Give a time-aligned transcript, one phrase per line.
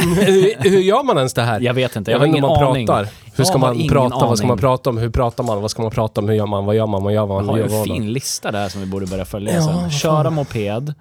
[0.00, 1.60] Hur, hur gör man ens det här?
[1.60, 2.86] Jag vet inte, Jag, jag, har vet inte ingen man aning.
[2.86, 3.08] pratar.
[3.36, 4.26] Hur ska man prata?
[4.26, 4.60] Vad ska man aning.
[4.60, 4.98] prata om?
[4.98, 5.60] Hur pratar man?
[5.62, 6.28] Vad ska man prata om?
[6.28, 6.64] Hur gör man?
[6.64, 7.02] Vad gör man?
[7.04, 7.46] Vad gör man?
[7.46, 7.58] Man?
[7.60, 9.90] har en fin lista där som vi borde börja följa Ja, sen.
[9.90, 10.94] Köra moped,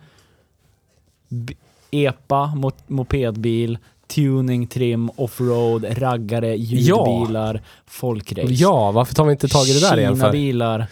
[1.92, 3.78] epa, mo- mopedbil,
[4.08, 8.48] tuning, trim, offroad, raggare, ljudbilar, folkrace.
[8.54, 10.22] Ja, varför tar vi inte tag i det där igen för?
[10.22, 10.88] Kina-bilar,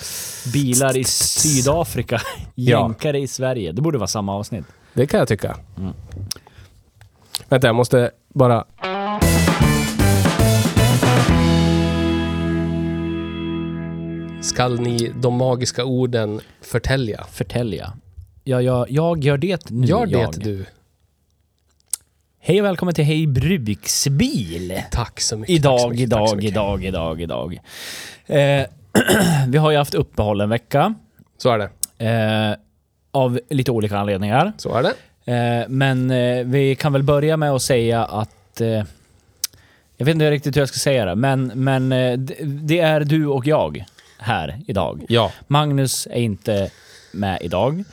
[0.54, 2.22] bilar i Sydafrika,
[2.56, 2.80] Ja.
[2.80, 3.72] jänkare i Sverige.
[3.72, 4.66] Det borde vara samma avsnitt.
[4.94, 5.58] Det kan jag tycka.
[5.78, 5.94] Mm.
[7.50, 8.66] Vänta, jag måste bara...
[14.42, 17.24] Skall ni de magiska orden förtälja?
[17.32, 17.94] Förtälja.
[18.44, 19.88] Ja, jag, jag gör det nu.
[19.88, 20.34] Gör det jag.
[20.34, 20.66] du.
[22.40, 24.82] Hej och välkommen till Hej Bruksbil.
[24.92, 25.56] Tack så mycket.
[25.56, 26.52] Idag, så mycket, så idag, mycket.
[26.52, 27.60] idag, idag, idag.
[28.26, 28.66] Eh,
[29.48, 30.94] vi har ju haft uppehåll en vecka.
[31.38, 31.70] Så är det.
[32.06, 32.56] Eh,
[33.12, 34.54] av lite olika anledningar.
[34.58, 34.94] Så är det.
[35.26, 38.62] Eh, men eh, vi kan väl börja med att säga att...
[38.62, 38.84] Eh,
[39.98, 41.90] jag vet inte riktigt hur jag ska säga det, men, men
[42.66, 43.84] det, är du och jag
[44.18, 45.06] här idag.
[45.10, 45.32] Ja.
[45.48, 46.72] Magnus är inte
[47.12, 47.84] med idag.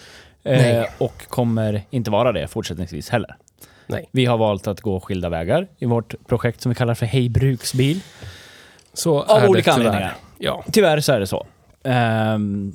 [0.42, 0.86] Nej.
[0.98, 3.36] och kommer inte vara det fortsättningsvis heller.
[3.86, 4.08] Nej.
[4.12, 7.28] Vi har valt att gå skilda vägar i vårt projekt som vi kallar för Hej
[7.28, 8.00] Bruksbil.
[8.94, 9.86] Så Av olika tyvärr.
[9.86, 10.14] anledningar.
[10.38, 10.64] Ja.
[10.72, 11.46] Tyvärr så är det så.
[11.84, 12.72] Ehm,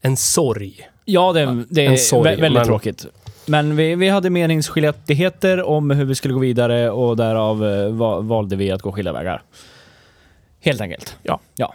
[0.00, 0.88] En sorg.
[1.04, 3.06] ja, det, det en är sorg, vä- väldigt men- tråkigt.
[3.50, 8.20] Men vi, vi hade meningsskiljaktigheter om hur vi skulle gå vidare och därav eh, va,
[8.20, 9.42] valde vi att gå skilda vägar.
[10.60, 11.16] Helt enkelt.
[11.22, 11.40] Ja.
[11.54, 11.74] ja.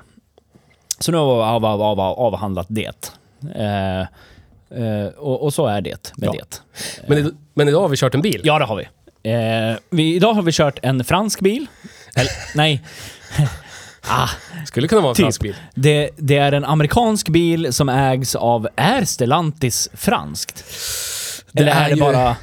[1.00, 3.12] Så nu har vi av, av, av, avhandlat det.
[3.56, 6.34] Eh, eh, och, och så är det med Ja.
[6.34, 6.62] det.
[7.08, 8.42] Men, men idag har vi kört en bil.
[8.44, 8.84] Ja, det har vi.
[9.32, 10.16] Eh, vi.
[10.16, 11.68] Idag har vi kört en fransk bil.
[12.16, 12.82] Eller, nej.
[14.08, 14.30] ah,
[14.66, 15.24] Skulle kunna vara en Typ.
[15.24, 15.56] fransk bil.
[15.76, 18.68] det, det är en amerikansk bil som ägs av...
[18.76, 20.64] Är Stellantis franskt?
[21.56, 22.36] Det Eller är, är det ju- bara...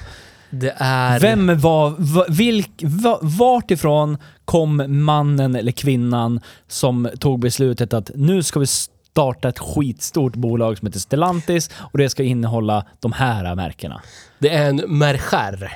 [0.50, 1.20] Det är...
[1.20, 1.94] Vem var...
[1.98, 8.60] va- Vilk, va, vart ifrån kom mannen eller kvinnan som tog beslutet att nu ska
[8.60, 14.02] vi starta ett skitstort bolag som heter Stellantis och det ska innehålla de här märkena?
[14.38, 15.72] Det är en merger.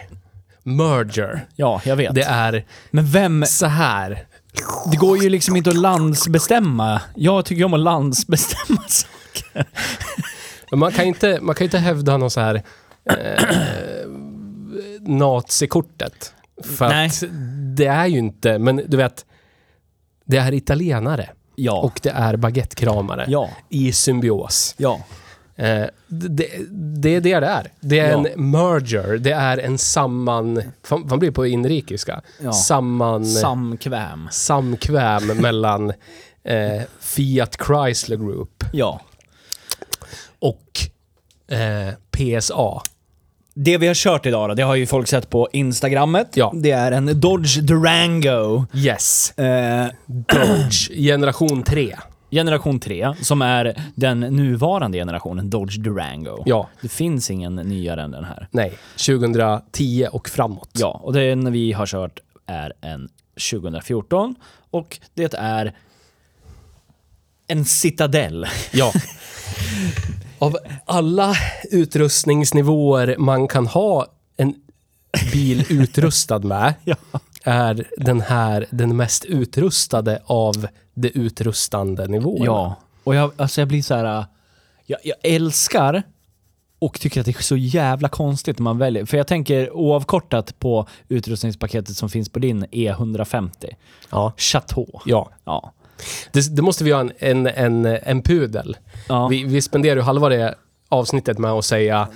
[0.63, 1.47] Merger.
[1.57, 2.15] Ja, jag vet.
[2.15, 3.45] Det är Men vem...
[3.47, 4.25] så här.
[4.91, 7.01] Det går ju liksom inte att landsbestämma.
[7.15, 9.67] Jag tycker om att landsbestämma saker.
[10.77, 12.63] Man kan inte, man kan inte hävda någon så här
[13.11, 14.09] eh,
[15.01, 16.35] nazikortet.
[16.63, 17.07] För Nej.
[17.07, 17.23] att
[17.77, 19.27] det är ju inte, men du vet,
[20.25, 21.81] det är italienare Ja.
[21.81, 23.51] och det är baguettekramare ja.
[23.69, 24.75] i symbios.
[24.79, 25.01] Ja.
[25.57, 26.49] Eh, det,
[27.01, 27.73] det är det det är.
[27.81, 28.27] Det är Ja.
[28.29, 30.63] en merger, det är en samman...
[30.89, 32.23] Vad blir det på inrikiska?
[32.43, 32.53] Ja.
[32.53, 33.27] Samman...
[33.27, 34.29] Samkväm.
[34.31, 35.93] samkväm mellan
[36.45, 39.01] eh, Fiat Chrysler Group Ja.
[40.39, 40.71] och
[41.57, 42.83] eh, PSA.
[43.59, 46.29] Det vi har kört idag då, det har ju folk sett på Instagrammet.
[46.35, 46.53] Ja.
[46.57, 48.67] Det är en Dodge Durango.
[48.75, 49.39] Yes.
[49.39, 51.97] Eh, Dodge generation 3.
[52.31, 56.43] generation 3, som är den nuvarande generationen Dodge Durango.
[56.47, 58.49] Ja, Det finns ingen nyare än den här.
[58.51, 58.73] nej.
[59.07, 60.71] 2010 och framåt.
[60.73, 63.09] Ja, och den vi har kört är en
[63.51, 64.35] 2014
[64.71, 65.73] och det är
[67.47, 68.47] en Citadel.
[68.73, 68.93] Ja.
[70.39, 71.35] Av alla
[71.71, 74.55] utrustningsnivåer man kan ha en
[75.33, 76.97] bil utrustad med Ja.
[77.43, 82.45] är den här den mest utrustade av de utrustande nivåerna.
[82.45, 82.75] Ja,
[83.05, 84.25] och jag, alltså jag blir så här.
[84.87, 86.03] Jag, jag älskar
[86.79, 89.05] och tycker att det är så jävla konstigt när man väljer.
[89.05, 93.51] För jag tänker oavkortat på utrustningspaketet som finns på din E150.
[94.11, 94.33] Ja.
[94.37, 95.01] Chateau.
[95.05, 95.31] ja.
[95.45, 95.73] Ja.
[96.33, 98.77] Det, det måste vi göra en, en, en, en pudel.
[99.09, 99.27] Ja.
[99.29, 100.55] Vi, vi spenderar ju halva det
[100.89, 102.09] avsnittet med att säga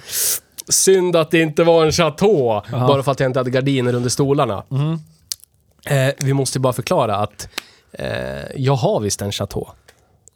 [0.69, 4.09] Synd att det inte var en chateau, bara för att jag inte hade gardiner under
[4.11, 4.65] stolarna.
[4.71, 4.99] Mm.
[5.87, 7.49] Eh, vi måste bara förklara att
[7.93, 8.07] eh,
[8.57, 9.67] jag har visst en chateau.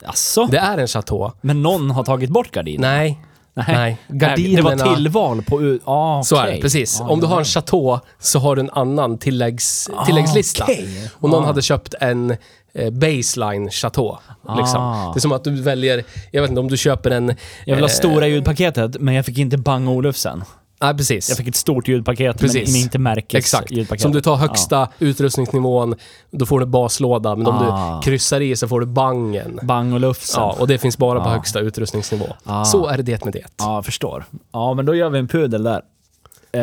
[0.05, 1.31] Alltså, Det är en chateau.
[1.41, 2.81] men någon har tagit bort gardinen?
[2.91, 3.19] Nej,
[3.67, 4.85] Nej, Det gardinerna...
[4.85, 5.77] var tillval på...
[5.85, 7.01] Ah, Så är det, precis.
[7.01, 10.63] Ah, Om du har en chateau så har du en annan tilläggs, tilläggslista.
[10.63, 11.11] okej.
[11.13, 11.47] Och någon Ah.
[11.47, 12.35] hade köpt en
[12.75, 14.17] eh, baseline chateau.
[14.57, 14.81] Liksom.
[14.81, 15.11] Ah.
[15.13, 17.35] Det är som att du väljer, jag vet inte om du köper en...
[17.65, 20.43] Jag vill ha eh, stora ljudpaketet, men jag fick inte Bang Olufsen.
[20.81, 21.29] Nej, precis.
[21.29, 22.71] Jag fick ett stort ljudpaket, Precis.
[22.73, 23.71] men inte märkes Exakt.
[23.71, 24.01] ljudpaket.
[24.01, 25.95] Så om du tar högsta utrustningsnivån,
[26.31, 27.35] då får du baslåda.
[27.35, 27.95] Men om Ah.
[27.97, 29.53] du kryssar i så får du bangen.
[29.61, 29.65] Ja.
[29.67, 30.41] Bang Olufsen.
[30.43, 31.33] Ja, och det finns bara på Ah.
[31.33, 32.25] högsta utrustningsnivå.
[32.43, 32.65] Ah.
[32.65, 33.43] Så är det med det.
[33.57, 34.25] Ja, förstår.
[34.53, 35.81] Ja, men då gör vi en pudel där.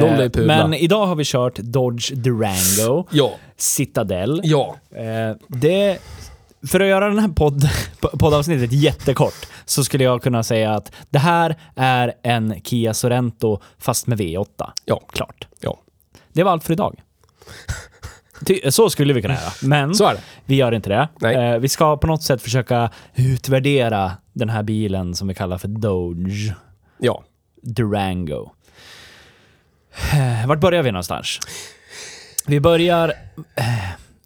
[0.01, 0.69] De Eh, blir pudlar.
[0.69, 3.31] Men idag har vi kört Dodge Durango, Ja.
[3.57, 4.41] Citadel.
[4.45, 4.77] Ja.
[4.97, 5.99] Eh, det,
[6.69, 7.69] för att göra den här podd,
[8.19, 14.07] poddavsnittet jättekort så skulle jag kunna säga att det här är en Kia Sorento fast
[14.07, 14.47] med V8.
[14.85, 15.01] Ja.
[15.13, 15.47] Klart.
[15.61, 15.79] Ja.
[16.33, 17.01] Det var allt för idag.
[18.71, 20.21] Så skulle vi kunna göra, men Så är det.
[20.45, 21.09] vi gör inte det.
[21.21, 21.35] Nej.
[21.37, 25.69] Eh, vi ska på något sätt försöka utvärdera den här bilen som vi kallar för
[25.69, 26.55] Doge
[26.99, 27.23] Ja.
[27.63, 28.51] Durango.
[30.13, 31.39] Eh, Vart börjar vi någonstans?
[32.47, 33.09] Vi börjar...
[33.57, 33.65] eh,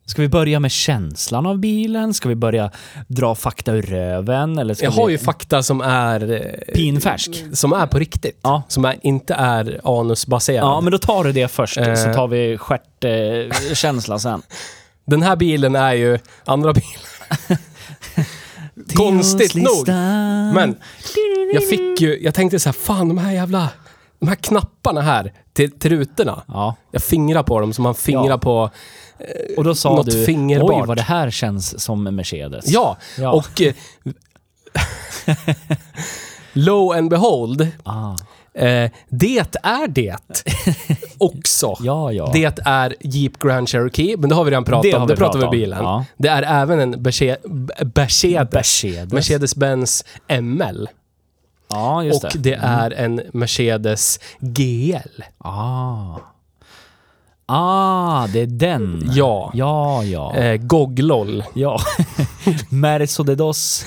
[0.08, 2.14] Ska vi börja med känslan av bilen?
[2.14, 2.70] Ska vi börja
[3.08, 4.58] dra fakta ur röven?
[4.58, 4.96] Eller Jag vi...
[4.96, 6.32] har ju fakta som är...
[6.32, 7.44] eh, Pinfärsk.
[7.52, 8.38] Som är på riktigt.
[8.42, 8.62] Ja.
[8.68, 10.64] Som är, inte är anusbaserad.
[10.64, 11.94] Ja, men då tar du det först, Eh.
[11.94, 14.42] så tar vi stjärtkänsla sen.
[15.06, 17.58] Den här bilen är ju andra bilen.
[18.94, 19.88] Konstigt nog.
[20.54, 20.76] Men
[21.54, 23.68] jag fick ju, jag tänkte så här, fan de här jävla,
[24.18, 26.42] de här knapparna här till, till rutorna.
[26.48, 28.38] Ja, Jag fingrar på dem som man fingrar Ja.
[28.38, 28.70] på,
[29.56, 30.70] och då sa Något du fingerbart.
[30.82, 32.64] oj vad det här känns som en Mercedes.
[32.68, 33.32] ja, Ja.
[33.32, 33.74] och eh,
[36.52, 38.10] low and behold, Ah.
[38.54, 40.16] eh, det är det
[41.18, 41.76] också.
[41.80, 42.30] Ja, ja.
[42.32, 45.06] Det är Jeep Grand Cherokee, men det har vi redan pratat Det om.
[45.08, 45.50] Det pratar vi om.
[45.50, 45.78] bilen.
[45.82, 46.04] Ja.
[46.16, 46.90] Det är även en.
[46.90, 47.38] Mercedes.
[49.12, 50.04] Mercedes-Benz
[50.42, 50.88] ML.
[51.68, 52.38] Ja, just och det.
[52.38, 55.22] det är en Mercedes GL.
[55.38, 56.18] Ah.
[57.46, 59.10] Ah, det är den.
[59.12, 59.50] Ja.
[59.54, 60.36] Ja, ja.
[60.36, 61.44] Eh, Goglol.
[61.54, 61.80] Ja.
[62.68, 63.86] Mercedes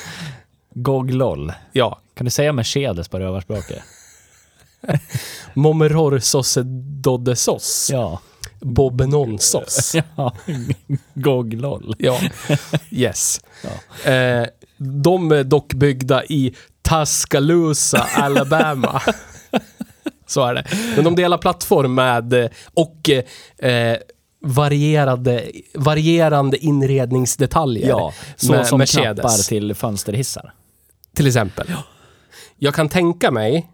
[0.74, 1.54] Goglol.
[1.72, 2.00] Ja.
[2.14, 3.84] Kan du säga Mercedes på rövarspråket?
[5.54, 6.58] Momororsos
[7.02, 7.90] Doddesos.
[7.92, 8.20] Ja.
[8.60, 9.96] Bobbenonsos.
[10.16, 10.34] ja.
[11.14, 11.96] Goglol.
[12.00, 12.20] Ja.
[12.92, 13.42] Yes.
[14.06, 14.46] Eh,
[14.80, 19.02] de är dock byggda i Tuscaloosa, Alabama.
[20.28, 20.68] Så är det.
[20.96, 23.10] Men de delar plattform med eh, och
[23.66, 23.98] eh,
[24.42, 27.90] varierade, varierande inredningsdetaljer.
[27.90, 29.20] Ja, så med som Mercedes.
[29.20, 30.54] knappar till fönsterhissar.
[31.16, 31.68] Till exempel.
[32.58, 33.70] Jag kan tänka mig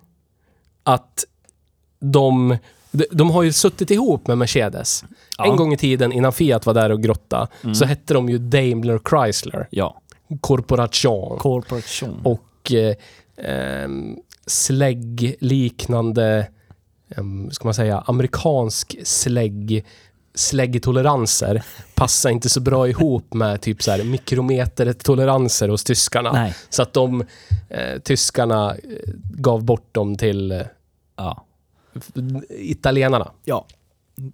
[0.84, 1.26] att
[2.00, 2.58] de,
[3.12, 5.06] de, har ju suttit ihop med Mercedes.
[5.38, 5.46] Ja.
[5.46, 9.00] En gång i tiden innan Fiat var där och grotta så hette de ju Daimler
[9.10, 10.02] Chrysler Ja.
[10.42, 11.38] Corporation.
[11.40, 12.22] Corporation.
[12.24, 12.96] och eh,
[14.48, 16.48] slägg-liknande,
[17.18, 19.86] um, ska man säga, amerikansk slägg
[20.36, 21.64] släggtoleranser
[21.96, 26.32] passar inte så bra ihop med typ så här mikrometertoleranser hos tyskarna.
[26.32, 26.56] Nej.
[26.70, 27.24] Så att de
[27.70, 28.80] eh, tyskarna eh,
[29.38, 30.62] gav bort dem till eh,
[31.18, 31.46] Ja.
[32.50, 33.32] italienarna.
[33.44, 33.66] Ja.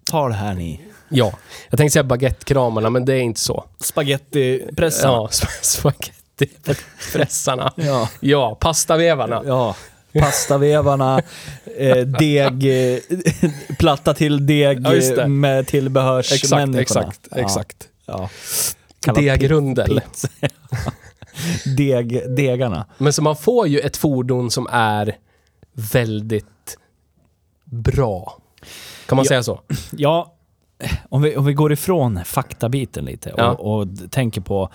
[0.04, 0.82] Ta det här ni.
[1.10, 1.34] Ja,
[1.70, 3.66] jag tänkte säga baguettekramarna, men det är inte så.
[3.80, 5.14] Spagettipressarna.
[5.14, 5.62] Ja, sp-
[6.40, 7.74] spagettipressarna.
[7.76, 8.10] Ja.
[8.20, 9.44] Ja, pastavevarna.
[9.46, 9.76] Ja.
[10.20, 11.22] Pastavevarna,
[11.78, 13.00] eh, deg, eh,
[13.80, 16.82] platta till deg Ja, med tillbehörsmänniskorna.
[16.82, 17.38] Exakt, exakt, Ja.
[17.38, 17.88] exakt.
[19.06, 19.14] Ja.
[19.16, 20.02] Degrundel.
[21.78, 22.86] Deg, degarna.
[22.98, 25.18] Men så man får ju ett fordon som är
[25.74, 26.78] väldigt
[27.66, 28.38] bra.
[29.12, 29.28] Kan man Ja.
[29.30, 29.62] säga så?
[29.92, 30.34] Ja,
[31.10, 33.52] om vi, om vi går ifrån faktabiten lite och, Ja.
[33.52, 34.70] och tänker på...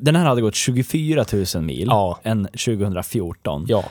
[0.00, 2.18] Den här hade gått 24 000 mil Ja.
[2.22, 3.64] än 2014.
[3.68, 3.84] Ja.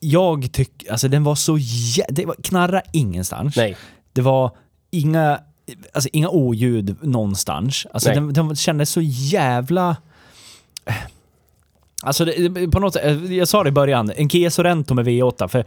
[0.00, 2.04] Jag tycker, alltså den var så jä...
[2.08, 3.56] Det var knarra ingenstans.
[3.56, 3.76] Nej.
[4.12, 4.50] Det var
[4.90, 5.40] inga,
[5.92, 7.86] alltså inga oljud någonstans.
[7.92, 9.96] Alltså den, den kändes så jävla...
[12.02, 15.48] Alltså det- på något sätt, jag sa det i början, en Kia Sorento med V8,
[15.48, 15.64] för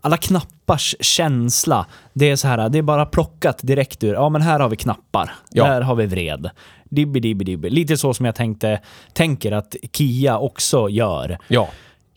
[0.00, 4.42] alla knappars känsla, det är så här, det är bara plockat direkt ur, ja men
[4.42, 5.64] här har vi knappar, Ja.
[5.64, 6.50] där har vi vred.
[6.84, 7.70] Dibbi, dibbi, dibbi.
[7.70, 8.80] Lite så som jag tänkte,
[9.12, 11.38] tänker att Kia också gör.
[11.48, 11.68] Ja.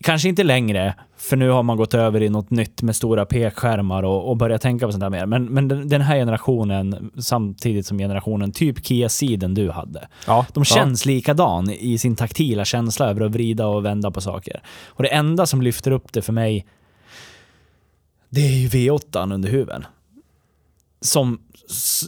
[0.04, 4.04] Kanske inte längre, för nu har man gått över i något nytt med stora pekskärmar
[4.04, 5.26] och, och börjat tänka på sånt där mer.
[5.26, 10.46] Men, men den, här generationen, samtidigt som generationen typ Kia Ceeden du hade, ja.
[10.54, 14.62] de känns likadan i sin taktila känsla över att vrida och vända på saker.
[14.88, 16.66] Och det enda som lyfter upp det för mig,
[18.32, 19.86] det är ju V8 under huven.
[21.02, 21.42] Som,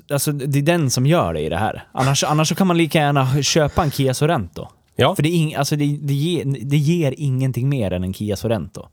[0.09, 1.87] alltså det är den som gör det i det här.
[1.91, 4.67] Annars, annars så kan man lika gärna köpa en Kia Sorento.
[4.95, 5.15] Ja.
[5.15, 8.35] För det, är ing, alltså det, det, ger, det ger ingenting mer än en Kia
[8.35, 8.87] Sorento.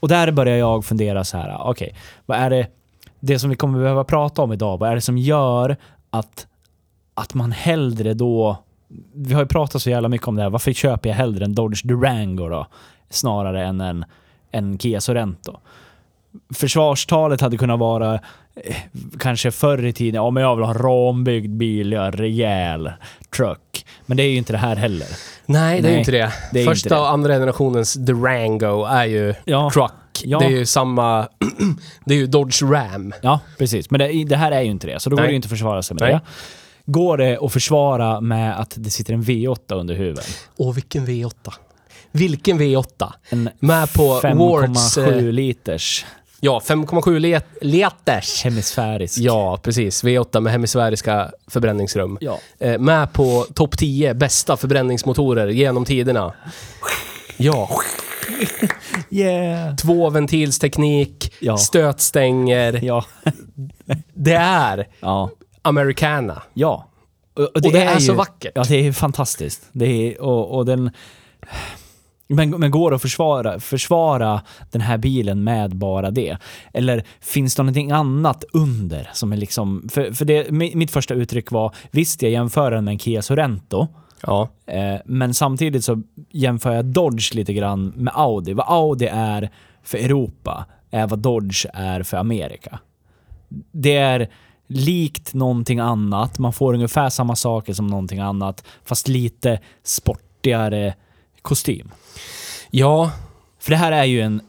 [0.00, 2.66] Och där börjar jag fundera så här, okej, vad är det,
[3.20, 5.76] det som vi kommer behöva prata om idag, vad är det som gör
[6.10, 6.46] att,
[7.14, 8.56] att man hellre då,
[9.14, 11.54] vi har ju pratat så jävla mycket om det här, varför köper jag hellre en
[11.54, 12.66] Dodge Durango då,
[13.10, 14.04] snarare än en,
[14.50, 15.60] en Kia Sorento?
[16.54, 18.14] Försvarstalet hade kunnat vara
[18.64, 18.76] eh,
[19.18, 22.92] kanske förr i tiden, ja men jag vill ha en rambyggd bil, jag är rejäl
[23.36, 23.86] truck.
[24.06, 25.06] Men det är ju inte det här heller.
[25.46, 26.32] Nej, det är Nej, ju inte det.
[26.52, 27.00] det är Första inte det.
[27.00, 29.70] och andra generationens Durango är ju Ja.
[29.74, 29.92] truck.
[30.24, 30.38] Ja.
[30.38, 31.28] Det är ju samma...
[32.04, 33.12] det är ju Dodge Ram.
[33.22, 33.90] Ja, precis.
[33.90, 35.28] Men det, det här är ju inte det, så då går Nej.
[35.28, 36.12] det ju inte att försvara sig med Nej.
[36.12, 36.20] det.
[36.92, 40.24] Går det att försvara med att det sitter en V8 under huven?
[40.56, 41.52] Åh, vilken V8.
[42.12, 43.12] Vilken V8.
[43.30, 44.98] En Med på Wards...
[44.98, 46.06] 5,7 Eh, liters
[46.40, 48.44] ja, 5,7 let- liters.
[48.44, 49.18] hemisfärisk.
[49.18, 50.04] Ja, precis.
[50.04, 52.18] V8 med hemisfäriska förbränningsrum.
[52.20, 52.38] Ja.
[52.60, 56.32] Eh, med på topp 10 bästa förbränningsmotorer genom tiderna.
[57.36, 57.68] Ja,
[59.10, 59.76] Yeah.
[59.76, 61.56] tvåventilsteknik, Ja.
[61.56, 62.84] stötstänger.
[62.84, 63.04] Ja.
[64.14, 65.30] Det är Ja.
[65.62, 66.42] Americana.
[66.54, 66.86] Ja.
[67.36, 68.52] Och, Och det är så vackert.
[68.54, 69.62] Ja, det är fantastiskt.
[69.72, 70.90] Det är, och, och den...
[72.30, 76.36] Men, men går det att försvara, försvara den här bilen med bara det?
[76.72, 79.88] Eller finns det någonting annat under som är liksom...
[79.92, 83.22] För, för det, mi- mitt första uttryck var, visst jag jämför den med en Kia
[83.22, 83.88] Sorento,
[84.22, 84.48] Ja.
[84.66, 88.52] eh, men samtidigt så jämför jag Dodge lite grann med Audi.
[88.52, 89.50] Vad Audi är
[89.82, 92.78] för Europa är vad Dodge är för Amerika.
[93.72, 94.28] Det är
[94.66, 96.38] likt någonting annat.
[96.38, 100.94] Man får ungefär samma saker som någonting annat, fast lite sportigare
[101.42, 101.90] kostym.
[102.70, 103.10] Ja,
[103.58, 104.40] För det här är ju en...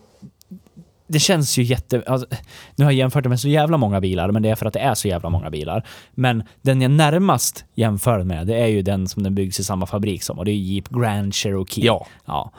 [1.08, 2.04] Det känns ju jätte...
[2.08, 2.28] Alltså,
[2.76, 4.74] nu har jag jämfört det med så jävla många bilar, men det är för att
[4.74, 5.88] det är så jävla många bilar.
[6.12, 9.86] Men den jag närmast jämför med, det är ju den som den byggs i samma
[9.86, 11.86] fabrik som, och det är Jeep Grand Cherokee.
[11.86, 12.08] Ja.
[12.26, 12.52] ja.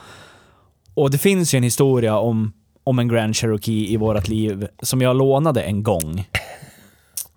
[0.95, 2.53] Och det finns ju en historia om,
[2.85, 6.29] om en Grand Cherokee i vårt liv som jag lånade en gång.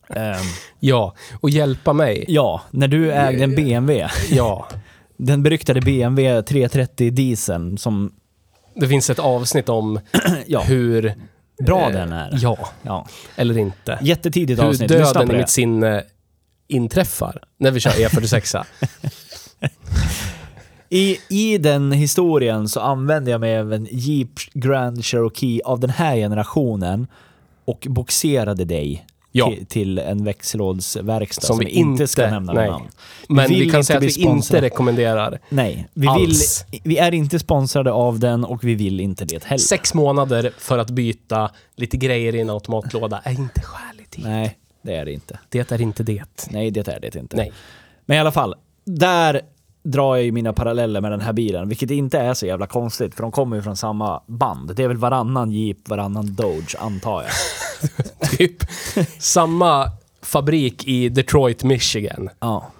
[0.10, 0.46] Ehm,
[0.80, 1.14] ja.
[1.42, 2.26] Och hjälpa mig.
[2.28, 4.10] ja, när du ägde en BMW.
[4.30, 4.68] Ja.
[5.18, 8.12] Den beryktade BMW 330 dieseln som,
[8.76, 10.00] Det finns ett avsnitt om
[10.48, 11.14] ja, hur...
[11.66, 12.30] bra eh, den är.
[12.42, 13.08] Ja, Ja.
[13.36, 14.00] eller inte.
[14.02, 14.92] Jättetidigt Hur avsnitt.
[14.92, 16.04] Lyssna döden i mitt sinne
[16.68, 18.66] inträffar när vi kör E46.
[20.90, 25.90] I, I den historien så använde jag mig av en Jeep Grand Cherokee av den
[25.90, 27.08] här generationen
[27.66, 29.06] och boxerade dig
[29.38, 29.50] Ja.
[29.50, 32.70] till, till en växellådsverkstad Som som, vi inte ska nämna nej.
[32.70, 32.86] namn.
[33.30, 35.40] Men vi, kan säga att vi inte rekommenderar.
[35.50, 36.66] Nej, vi, Alls.
[36.72, 39.58] vill, vi är inte sponsrade av den och vi vill inte det heller.
[39.58, 44.26] Sex månader för att byta lite grejer i en automatlåda är inte skälig tid.
[44.26, 45.40] Nej, det är det inte.
[45.50, 46.48] Det är inte det.
[46.50, 47.38] Nej, det är det inte.
[47.38, 47.52] Nej.
[48.06, 49.42] Men i alla fall, där
[49.86, 53.16] drar jag ju mina paralleller med den här bilen, vilket inte är så jävla konstigt,
[53.16, 54.76] för de kommer ju från samma band.
[54.76, 57.32] Det är väl varannan Jeep, varannan Doge, antar jag.
[58.38, 58.58] Typ
[59.20, 62.30] samma fabrik i Detroit, Michigan.
[62.40, 62.72] Ja.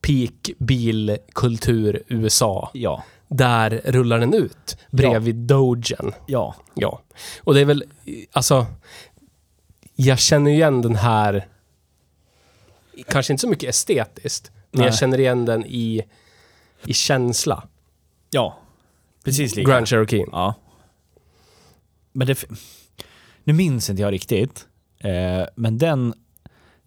[0.00, 2.70] Peak bilkultur USA.
[2.72, 3.04] Ja.
[3.28, 6.12] Där rullar den ut bredvid Dogen.
[6.26, 6.54] Ja.
[6.74, 7.00] Ja.
[7.44, 7.84] Och det är väl,
[8.32, 8.66] alltså...
[9.94, 11.46] Jag känner igen den här...
[13.08, 16.02] Kanske inte så mycket estetiskt, men jag känner igen den i,
[16.86, 17.68] i känsla.
[18.30, 18.58] Ja.
[19.24, 19.70] Precis lika.
[19.70, 20.24] Grand Cherokee.
[20.32, 20.54] Ja.
[22.12, 22.44] Men det...
[23.44, 24.66] Nu minns inte jag riktigt.
[24.98, 26.14] Eh, men den...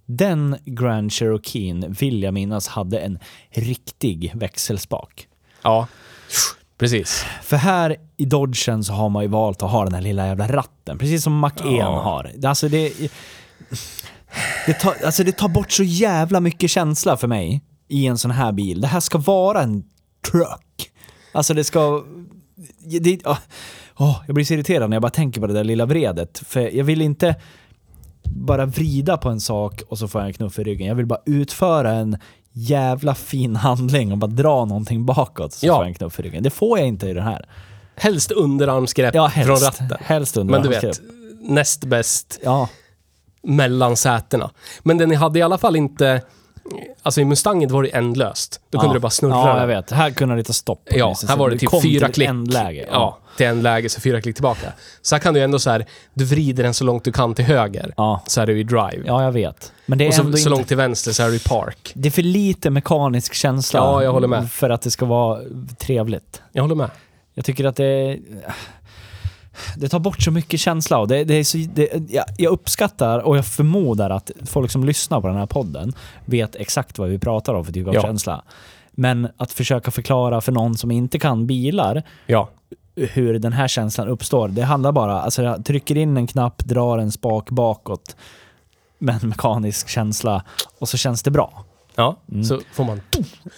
[0.05, 3.19] Den Grand Cherokeen vill jag minnas hade en
[3.49, 5.27] riktig växelspak.
[5.61, 5.87] Ja.
[6.77, 7.25] Precis.
[7.41, 10.47] För här i Dodgen så har man ju valt att ha den här lilla jävla
[10.47, 12.01] ratten, precis som Mac-En Ja.
[12.01, 12.31] har.
[12.45, 12.93] Alltså det,
[14.65, 17.61] det, tar, alltså det tar bort så jävla mycket känsla för mig
[17.91, 18.81] i en sån här bil.
[18.81, 19.83] Det här ska vara en
[20.31, 20.91] truck.
[21.31, 22.03] Alltså det ska...
[23.01, 23.19] Det,
[23.97, 26.41] åh, jag blir så irriterad när jag bara tänker på det där lilla vredet.
[26.45, 27.35] För jag vill inte
[28.23, 30.87] bara vrida på en sak och så får jag en knuff i ryggen.
[30.87, 32.17] Jag vill bara utföra en
[32.53, 35.73] jävla fin handling och bara dra någonting bakåt så Ja.
[35.75, 36.43] får jag en knuff i ryggen.
[36.43, 37.45] Det får jag inte i den här.
[37.95, 39.47] Helst underarmsgrepp Ja, helst.
[39.47, 39.57] från
[39.87, 39.97] ratten.
[40.01, 41.01] Helst under Men du vet,
[41.41, 42.69] näst bäst Ja,
[43.43, 44.51] mellan sätena.
[44.83, 46.21] Men den hade i alla fall inte...
[47.03, 48.61] Alltså i Mustangen var det ändlöst.
[48.69, 48.93] Då kunde ja.
[48.93, 49.91] du bara snurra Ja, jag vet.
[49.91, 50.89] Här kunde det ta stopp.
[50.91, 52.29] Ja, här var det du typ fyra till klick.
[52.29, 52.87] ändläge.
[52.91, 54.73] Ja, till en läge, så fyra klick tillbaka.
[55.01, 57.45] Så här kan du ändå så här, du vrider den så långt du kan till
[57.45, 57.93] höger.
[57.97, 58.23] Ja.
[58.27, 59.03] Så är du i drive.
[59.05, 59.73] ja, jag vet.
[59.85, 60.49] Men det är och så, ändå så inte...
[60.49, 61.91] långt till vänster så är du i park.
[61.95, 63.79] Det är för lite mekanisk känsla.
[63.79, 64.51] Ja, jag håller med.
[64.51, 65.41] För att det ska vara
[65.77, 66.41] trevligt.
[66.51, 66.89] Jag håller med.
[67.33, 68.17] Jag tycker att det...
[69.77, 73.19] Det tar bort så mycket känsla och det, det är så, det, jag, jag uppskattar
[73.19, 75.93] och jag förmodar att folk som lyssnar på den här podden
[76.25, 78.01] vet exakt vad vi pratar om för typ av Ja.
[78.01, 78.43] känsla.
[78.91, 82.49] Men att försöka förklara för någon som inte kan bilar Ja.
[82.95, 84.47] hur den här känslan uppstår.
[84.47, 88.15] Det handlar bara, alltså jag trycker in en knapp, drar en spak bakåt
[88.99, 90.43] med en mekanisk känsla
[90.79, 91.63] och så känns det bra.
[91.95, 92.17] Ja,
[92.47, 93.01] så får man...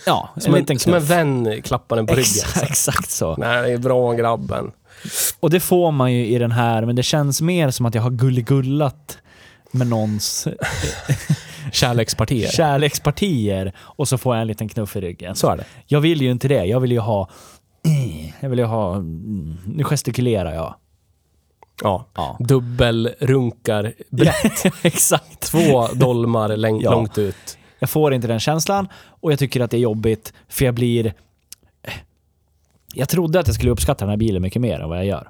[0.05, 2.23] Ja, Som en en, liten som en vän klappar den på ryggen.
[2.43, 3.35] Exakt, exakt så.
[3.35, 4.71] Nej, det är bra grabben.
[5.39, 8.01] Och det får man ju i den här, men det känns mer som att jag
[8.01, 9.17] har gulligullat
[9.71, 10.47] med någons
[11.71, 12.49] Kärlekspartier.
[12.49, 15.35] kärlekspartier och så får jag en liten knuff i ryggen.
[15.35, 15.65] Så är det.
[15.85, 16.65] Jag vill ju inte det.
[16.65, 17.29] Jag vill ju ha...
[18.39, 18.99] Jag vill ju ha...
[19.65, 20.75] Nu gestikulerar jag.
[21.83, 22.07] Ja.
[22.15, 22.37] Ja.
[22.39, 24.65] Dubbelrunkar brett.
[24.85, 25.39] Exakt.
[25.39, 26.91] Två dolmar läng- Ja.
[26.91, 27.57] långt ut.
[27.79, 31.13] Jag får inte den känslan och jag tycker att det är jobbigt för jag blir...
[32.93, 35.29] Jag trodde att jag skulle uppskatta den här bilen mycket mer än vad jag gör.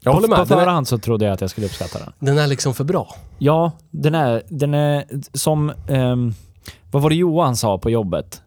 [0.00, 0.50] Jag håller På, på med.
[0.50, 2.12] Är, förhand så trodde jag att jag skulle uppskatta den.
[2.18, 3.14] den är liksom för bra.
[3.38, 5.72] Ja, den är, den är som...
[5.88, 6.34] ehm,
[6.90, 8.42] vad var det Johan sa på jobbet?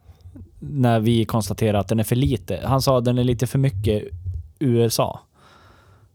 [0.59, 2.61] När vi konstaterade att den är för lite.
[2.63, 4.03] Han sa att den är lite för mycket
[4.59, 5.19] USA.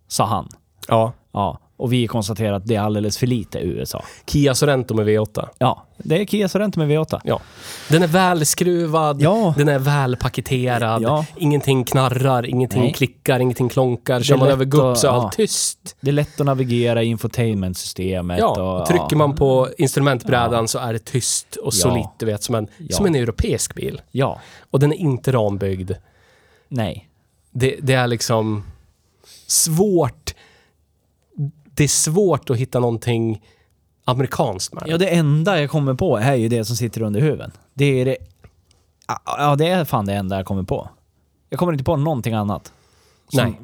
[0.09, 0.49] Sa han.
[0.89, 1.13] Ja.
[1.33, 4.05] Ja, och vi konstaterade att det är alldeles för lite USA.
[4.27, 5.49] Kia Sorento med V8.
[5.59, 7.21] Ja, det är Kia Sorento med V8.
[7.25, 7.41] Ja.
[7.89, 9.55] Den är välskruvad, Ja.
[9.57, 11.25] den är välpaketerad, Ja.
[11.37, 12.93] ingenting knarrar, ingenting Nej.
[12.93, 14.21] klickar, ingenting klonkar.
[14.23, 15.23] Kör man över gupp så är ja.
[15.25, 15.97] allt tyst.
[16.01, 18.39] Det är lätt att navigera i infotainmentsystemet.
[18.39, 20.67] Ja, och, trycker man på instrumentbrädan Ja.
[20.67, 21.83] så är det tyst och Ja.
[21.91, 22.97] solitt, du vet, som en, Ja.
[22.97, 24.01] som en europeisk bil.
[24.11, 25.91] Ja, Och den är inte rambyggd.
[26.69, 27.05] nej.
[27.51, 28.65] Det, det är liksom
[29.47, 30.35] svårt.
[31.79, 33.43] Det är svårt att hitta någonting
[34.05, 34.91] amerikanskt med den.
[34.91, 37.51] Ja, det enda jag kommer på är ju det som sitter under huven.
[37.75, 38.17] Det är det...
[39.39, 40.89] Ja, det är fan det enda jag kommer på.
[41.51, 42.73] Jag kommer inte på någonting annat.
[43.29, 43.61] Som- Nej.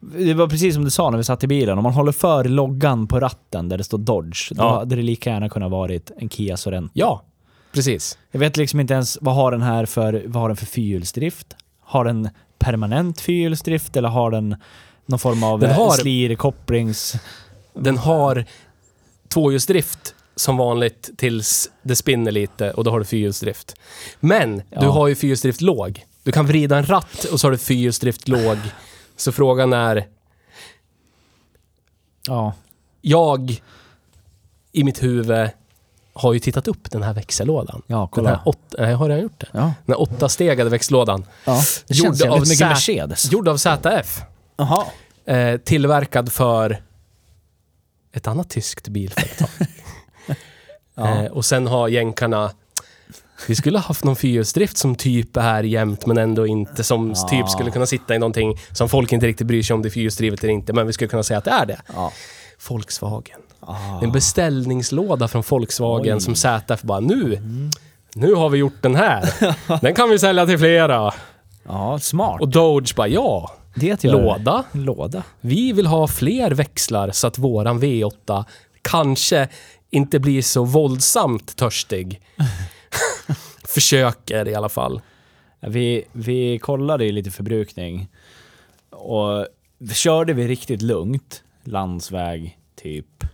[0.00, 1.78] Det var precis som du sa när vi satt i bilen.
[1.78, 4.78] Om man håller för loggan på ratten där det står Dodge, då Ja.
[4.78, 6.90] hade det lika gärna kunnat varit en Kia Sorento.
[6.94, 7.22] Ja,
[7.72, 8.18] precis.
[8.30, 11.56] Jag vet liksom inte ens vad har den här för, vad har den för fyrhjulsdrift?
[11.80, 14.56] Har den permanent fyrhjulsdrift eller har den
[15.06, 17.14] någon form av Den eh, har- slirkopplings...
[17.74, 18.44] Den har
[19.28, 23.74] tvåhjulsdrift som vanligt tills det spinner lite och då har du fyrhjulsdrift.
[24.20, 24.90] Men du Ja.
[24.90, 26.04] har ju fyrhjulsdrift låg.
[26.22, 28.58] Du kan vrida en ratt och så har du fyrhjulsdrift låg.
[29.16, 30.06] Så frågan är,
[32.26, 32.52] Ja.
[33.00, 33.62] jag
[34.72, 35.50] i mitt huvud
[36.12, 37.82] har ju tittat upp den här växellådan.
[37.86, 38.28] Ja, Den kolla.
[38.30, 39.46] här åtta, nej, har jag gjort det?
[39.52, 39.60] Ja.
[39.60, 41.26] Den här åttastegade växellådan.
[41.44, 41.62] ja.
[41.88, 43.32] Det Gjord känns av mycket Mercedes.
[43.32, 44.22] Gjord av ZF.
[44.56, 44.84] Jaha.
[45.26, 46.82] Eh, tillverkad för
[48.12, 49.48] ett annat tyskt bilföretag.
[50.96, 51.24] Ja.
[51.24, 52.50] eh, och sen har jänkarna
[53.48, 56.84] vi skulle ha haft någon fyrhjulsdrift som typ är jämt men ändå inte.
[56.84, 57.28] Som Ja.
[57.28, 59.90] typ skulle kunna sitta i någonting som folk inte riktigt bryr sig om det är
[59.90, 60.72] fyrhjulsdrivet eller inte.
[60.72, 61.80] Men vi skulle kunna säga att det är det.
[61.94, 62.12] Ja.
[62.68, 63.40] Volkswagen.
[63.60, 64.00] Ah.
[64.02, 66.20] En beställningslåda från Volkswagen Oj.
[66.20, 67.40] som ZF bara nu.
[68.14, 69.30] Nu har vi gjort den här.
[69.80, 71.14] Den kan vi sälja till flera.
[71.66, 72.40] Ja, smart.
[72.40, 73.52] Och Doge bara ja.
[73.74, 74.64] Det Låda.
[74.72, 75.22] Låda.
[75.40, 78.44] Vi vill ha fler växlar så att våran V8
[78.82, 79.48] kanske
[79.90, 82.20] inte blir så våldsamt törstig.
[83.64, 85.00] Försöker i alla fall.
[85.60, 88.08] Vi, vi kollade ju lite förbrukning
[88.90, 89.46] och
[89.94, 93.24] körde vi riktigt lugnt, landsväg typ.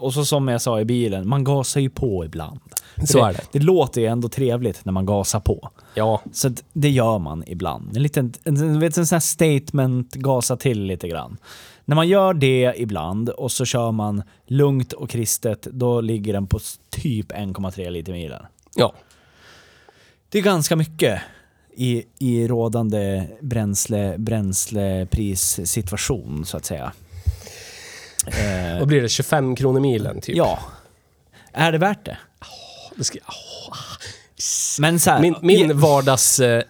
[0.00, 2.60] Och så som jag sa i bilen, man gasar ju på ibland.
[2.96, 3.40] För Så det, är det.
[3.52, 5.70] Det låter ju ändå trevligt när man gasar på.
[5.94, 7.96] Ja, Så det gör man ibland.
[7.96, 11.36] En liten, en, vet, en sån här statement, gasa till lite grann.
[11.84, 16.46] När man gör det ibland och så kör man lugnt och kristet, då ligger den
[16.46, 16.58] på
[16.90, 18.42] typ 1,3 liter milen.
[18.76, 18.92] ja.
[20.28, 21.20] Det är ganska mycket
[21.76, 26.92] i, i rådande bränsle, bränsleprissituation så att säga.
[28.26, 29.08] Eh, Vad blir det?
[29.08, 30.36] 25 kronor milen typ?
[30.36, 30.58] ja.
[31.52, 32.18] Är det värt det?
[32.96, 33.76] Det ska, åh.
[34.80, 36.40] Men så här, min, min vardags...
[36.40, 36.62] eh,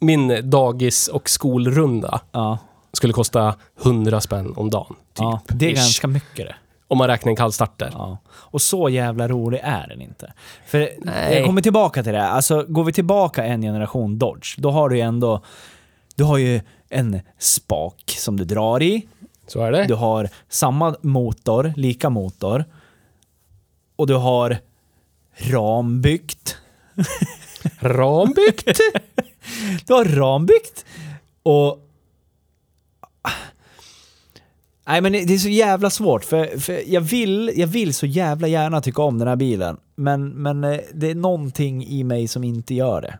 [0.00, 2.58] Min dagis och skolrunda ja,
[2.92, 4.86] skulle kosta 100 spänn om dagen.
[4.88, 4.98] Typ.
[5.16, 5.76] ja, det är Ish.
[5.76, 6.54] ganska mycket det.
[6.88, 7.90] Om man räknar en kallstarter.
[7.92, 8.18] Ja.
[8.28, 10.32] Och så jävla rolig är den inte.
[10.66, 11.34] För Nej.
[11.36, 12.28] jag kommer tillbaka till det.
[12.28, 15.40] Alltså, går vi tillbaka en generation Dodge, då har du ju ändå...
[16.14, 19.08] Du har ju en spak som du drar i.
[19.46, 19.84] Så är det.
[19.84, 22.64] Du har samma motor, lika motor.
[23.96, 24.58] Och du har
[25.36, 26.56] rambyggt.
[27.78, 28.80] Rambyggt.
[29.86, 30.84] Du har rambyggt.
[31.42, 31.82] Och...
[34.86, 38.48] Nej men det är så jävla svårt för, för jag, vill, jag vill så jävla
[38.48, 39.76] gärna tycka om den här bilen.
[39.94, 43.18] Men, men eh, det är någonting i mig som inte gör det.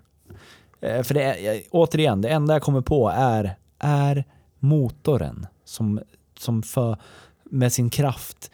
[0.89, 4.25] Eh, För det är, återigen, det enda jag kommer på är, är
[4.59, 6.01] motorn som,
[6.39, 6.97] som för,
[7.45, 8.51] med sin kraft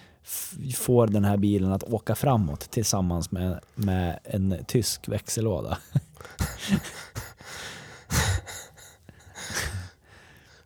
[0.77, 5.79] får den här bilen att åka framåt tillsammans med, med en tysk växellåda.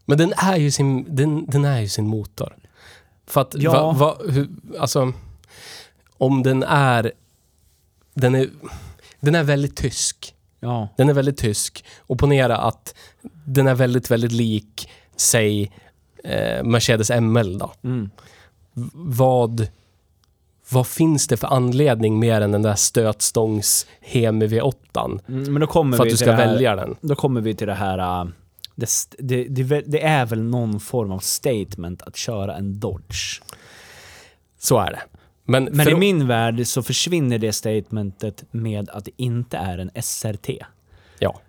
[0.05, 2.57] Men den är ju sin, den, den är ju sin motor.
[3.27, 3.73] För att, Ja.
[3.73, 4.49] va, va, hur,
[4.79, 5.13] alltså,
[6.19, 7.13] om den är,
[8.15, 8.51] den är,
[9.21, 10.35] den är väldigt tysk.
[10.61, 10.89] Ja.
[10.97, 11.85] Den är väldigt tysk.
[11.99, 12.95] Och ponera att
[13.47, 15.73] den är väldigt, väldigt lik, säg,
[16.27, 17.73] eh, Mercedes ML då.
[17.85, 18.11] Mm.
[18.93, 19.69] Vad,
[20.71, 25.21] vad finns det för anledning mer än den där stötstångs Hemi V8?
[25.29, 26.97] Mm, Men då kommer För vi att du till ska här, välja den.
[27.01, 28.21] Då kommer vi till det här...
[28.23, 28.29] äh,
[28.75, 32.81] Det, det, det, är väl- det är väl någon form av statement att köra en
[32.81, 33.41] Dodge.
[34.59, 35.01] Så är det.
[35.45, 39.91] Men, Men i min värld så försvinner det statementet med att det inte är en
[40.03, 40.51] SRT.
[41.19, 41.41] Ja.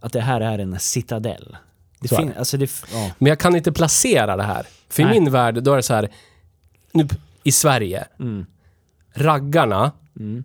[0.00, 1.56] Att det här är en Citadel.
[2.00, 3.10] Det fin- alltså det, f- ja.
[3.18, 4.66] Men jag kan inte placera det här.
[4.88, 5.16] För Nej.
[5.16, 6.08] i min värld, då är det så här,
[6.92, 7.08] nu
[7.42, 8.46] i Sverige, Mm.
[9.14, 10.44] raggarna Mm.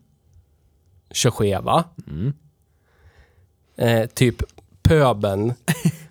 [1.11, 1.83] kör skeva.
[2.07, 2.33] Mm.
[3.77, 4.41] Eh, typ
[4.83, 5.53] pöben.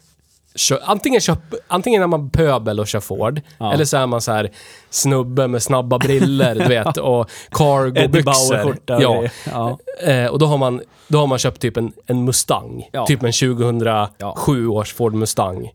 [0.82, 1.36] antingen, kör,
[1.68, 3.72] antingen är man pöbel och kör Ford, Ja.
[3.72, 4.50] eller så är man så här
[4.90, 8.76] snubbe med snabba briller, du vet, och cargo-byxor.
[8.86, 9.24] Ja.
[9.52, 9.78] ja.
[10.10, 12.88] Eh, och då har man, då har man köpt typ en, en Mustang.
[12.92, 13.06] Ja.
[13.06, 15.70] Typ en 2007 års Ford Mustang.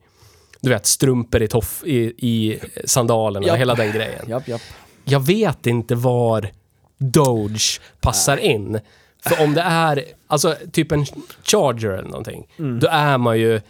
[0.61, 3.57] Du vet, strumpor i, toff, i, i sandalerna, Japp.
[3.59, 4.25] hela den grejen.
[4.29, 4.61] Japp, japp.
[5.05, 6.49] Jag vet inte var
[6.97, 8.79] Doge passar in.
[9.23, 11.05] För om det är, alltså typ en
[11.43, 12.79] Charger eller någonting, Mm.
[12.79, 13.61] då är man ju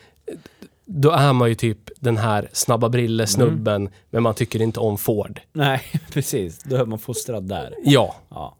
[0.92, 3.94] då är man ju typ den här snabba brillesnubben, Mm.
[4.10, 5.42] men man tycker inte om Ford.
[5.54, 5.82] Nej,
[6.14, 6.60] precis.
[6.64, 7.74] Då är man fostrad där.
[7.84, 8.16] Ja.
[8.30, 8.56] Ja.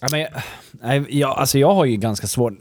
[0.00, 2.52] Ja, men jag, jag, alltså jag har ju ganska svårt...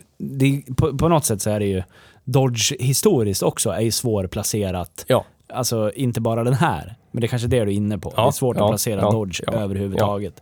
[0.77, 1.83] På, på något sätt så är det ju...
[2.23, 5.05] Dodge historiskt också är ju svårplacerat.
[5.07, 5.25] Ja.
[5.53, 8.13] Alltså inte bara den här, men det är kanske det du är inne på.
[8.15, 10.41] Ja, det är svårt ja, att placera ja, Dodge överhuvudtaget.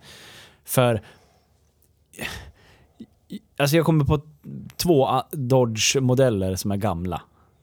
[0.66, 1.02] För...
[3.58, 4.22] Alltså jag kommer på
[4.78, 7.22] två Dodge-modeller som är gamla.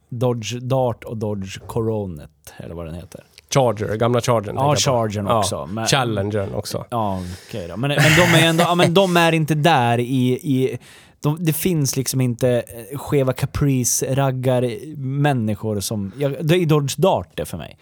[0.09, 3.25] Dodge Dart och Dodge Coronet, eller vad den heter.
[3.55, 4.57] Charger, gamla Chargern.
[4.57, 4.81] Ja, jag på.
[4.81, 5.38] Chargern Ja.
[5.38, 5.66] också.
[5.73, 6.85] Men- Challengern också.
[6.90, 7.77] Ja, okej då.
[7.77, 10.29] Men, men de är ändå, ja, men de är inte där i...
[10.33, 10.79] i
[11.21, 16.12] de, det finns liksom inte eh, skeva Caprice-raggar-människor som...
[16.18, 17.79] Ja, det är Dodge Dart det för mig.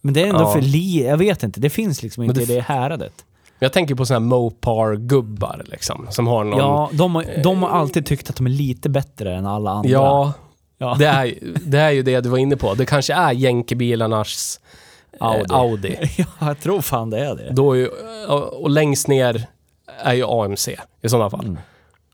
[0.00, 0.52] Men det är ändå Ja.
[0.52, 1.06] för li...
[1.06, 3.12] Jag vet inte, det finns liksom inte det i det häradet.
[3.58, 6.58] Jag tänker på såna här Mopar-gubbar liksom, som har någon...
[6.58, 9.90] Ja, de, har- de har alltid tyckt att de är lite bättre än alla andra.
[9.90, 10.32] Ja,
[10.78, 10.96] Ja.
[10.98, 11.34] det, är,
[11.66, 12.74] det är ju det du var inne på.
[12.74, 14.60] Det kanske är jänkebilarnas
[15.20, 15.44] eh, Audi.
[15.54, 15.96] Audi.
[16.18, 17.50] ja, jag tror fan det är det.
[17.50, 17.88] Då är ju,
[18.28, 19.46] och, och längst ner
[19.98, 20.68] är ju AMC
[21.02, 21.44] i sådana fall.
[21.44, 21.58] Mm.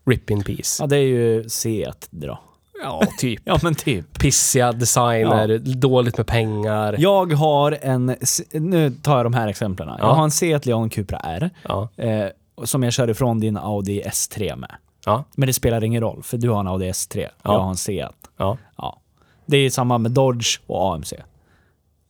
[0.05, 0.83] Rip in peace.
[0.83, 2.39] Ja, det är ju Seat då.
[2.83, 3.41] Ja, typ.
[3.45, 4.19] Ja, men typ.
[4.19, 6.95] Pissiga designer, dåligt med pengar.
[6.99, 8.15] Jag har en...
[8.51, 9.87] Nu tar jag de här exemplen.
[9.87, 10.13] Jag Ja.
[10.13, 11.49] har en Seat Leon Cupra R.
[11.63, 12.25] Ja, Eh,
[12.63, 14.71] som jag kör ifrån din Audi S3 med.
[15.05, 17.19] ja, Men det spelar ingen roll, för du har en Audi S3.
[17.21, 17.29] Ja.
[17.43, 18.15] Jag har en Seat.
[18.43, 18.57] Ja.
[18.77, 18.99] Ja.
[19.45, 21.13] Det är samma med Dodge och AMC.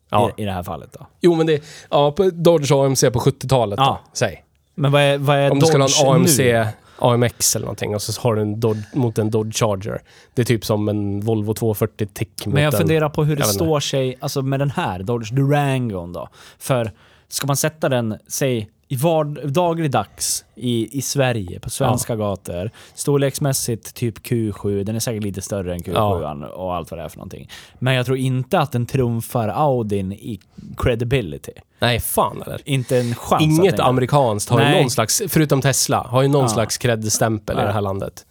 [0.10, 0.32] ja.
[0.38, 1.08] I, I det här fallet då.
[1.22, 1.63] Jo, men det...
[1.89, 4.00] Ja, på Dodge AMC på 70-talet Ja.
[4.04, 4.43] då, säg.
[4.76, 6.65] Men vad är, vad är Om du Dodge skulle ha en AMC, nu?
[7.00, 10.02] AMX eller någonting och så har du en Dodge, mot en Dodge Charger.
[10.34, 12.80] Det är typ som en Volvo 240 Tick mot Men jag en...
[12.80, 16.30] funderar på hur det står sig alltså med den här, Dodge Durangon då.
[16.60, 16.91] För
[17.28, 23.93] ska man sätta den, säg i vard, dagligdags i, i Sverige på svenska gator, storleksmässigt
[23.93, 27.17] typ Q7, den är säkert lite större än Q7 och allt vad det är för
[27.17, 27.50] någonting.
[27.80, 30.39] Men jag tror inte att den trumfar Audin i
[30.78, 31.52] credibility.
[31.80, 32.62] Nej, fan eller?
[32.65, 33.43] Inte en chans.
[33.43, 36.48] Inget amerikanskt har ju någon slags, förutom Tesla, har ju någon Ja.
[36.50, 38.26] slags cred-stämpel i det här landet.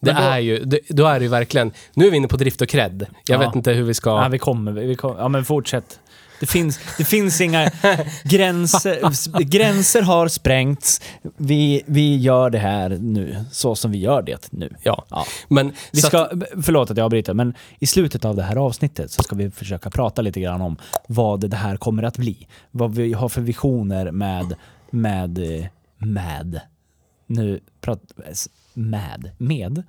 [0.00, 2.36] Det då- är ju, det, då är det ju verkligen, nu är vi inne på
[2.36, 3.06] drift och cred.
[3.26, 3.46] Jag Ja.
[3.46, 4.10] vet inte hur vi ska...
[4.10, 4.72] Ja, vi kommer.
[4.72, 5.18] Vi kommer.
[5.20, 6.00] Ja, men fortsätt.
[6.40, 7.70] Det finns, det finns inga
[8.24, 9.42] gränser.
[9.44, 11.00] gränser har sprängts.
[11.36, 14.74] Vi, vi gör det här nu, så som vi gör det nu.
[14.82, 15.04] Ja.
[15.08, 15.26] Ja.
[15.48, 19.10] Men, Vi ska, att, förlåt att jag avbryter, men i slutet av det här avsnittet
[19.10, 20.76] så ska vi försöka prata lite grann om
[21.06, 22.46] vad det här kommer att bli.
[22.70, 24.56] Vad vi har för visioner med,
[24.90, 26.60] med, med,
[27.26, 28.06] nu pratar
[28.74, 29.82] med, med,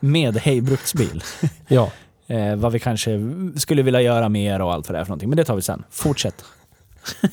[0.00, 1.22] med Hej Bruksbil.
[1.68, 1.90] ja.
[2.30, 3.20] Eh, vad vi kanske
[3.56, 5.28] skulle vilja göra mer och allt vad det är för någonting.
[5.28, 5.84] Men det tar vi sen.
[5.90, 6.44] Fortsätt.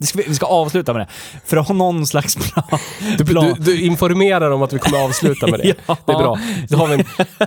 [0.00, 1.08] Ska vi, vi ska avsluta med det.
[1.44, 2.78] För att ha någon slags plan.
[3.18, 5.74] Du, du, du informerar om att vi kommer avsluta med det.
[5.86, 5.96] Ja.
[6.06, 6.38] Det är bra.
[6.68, 7.04] Då har vi en...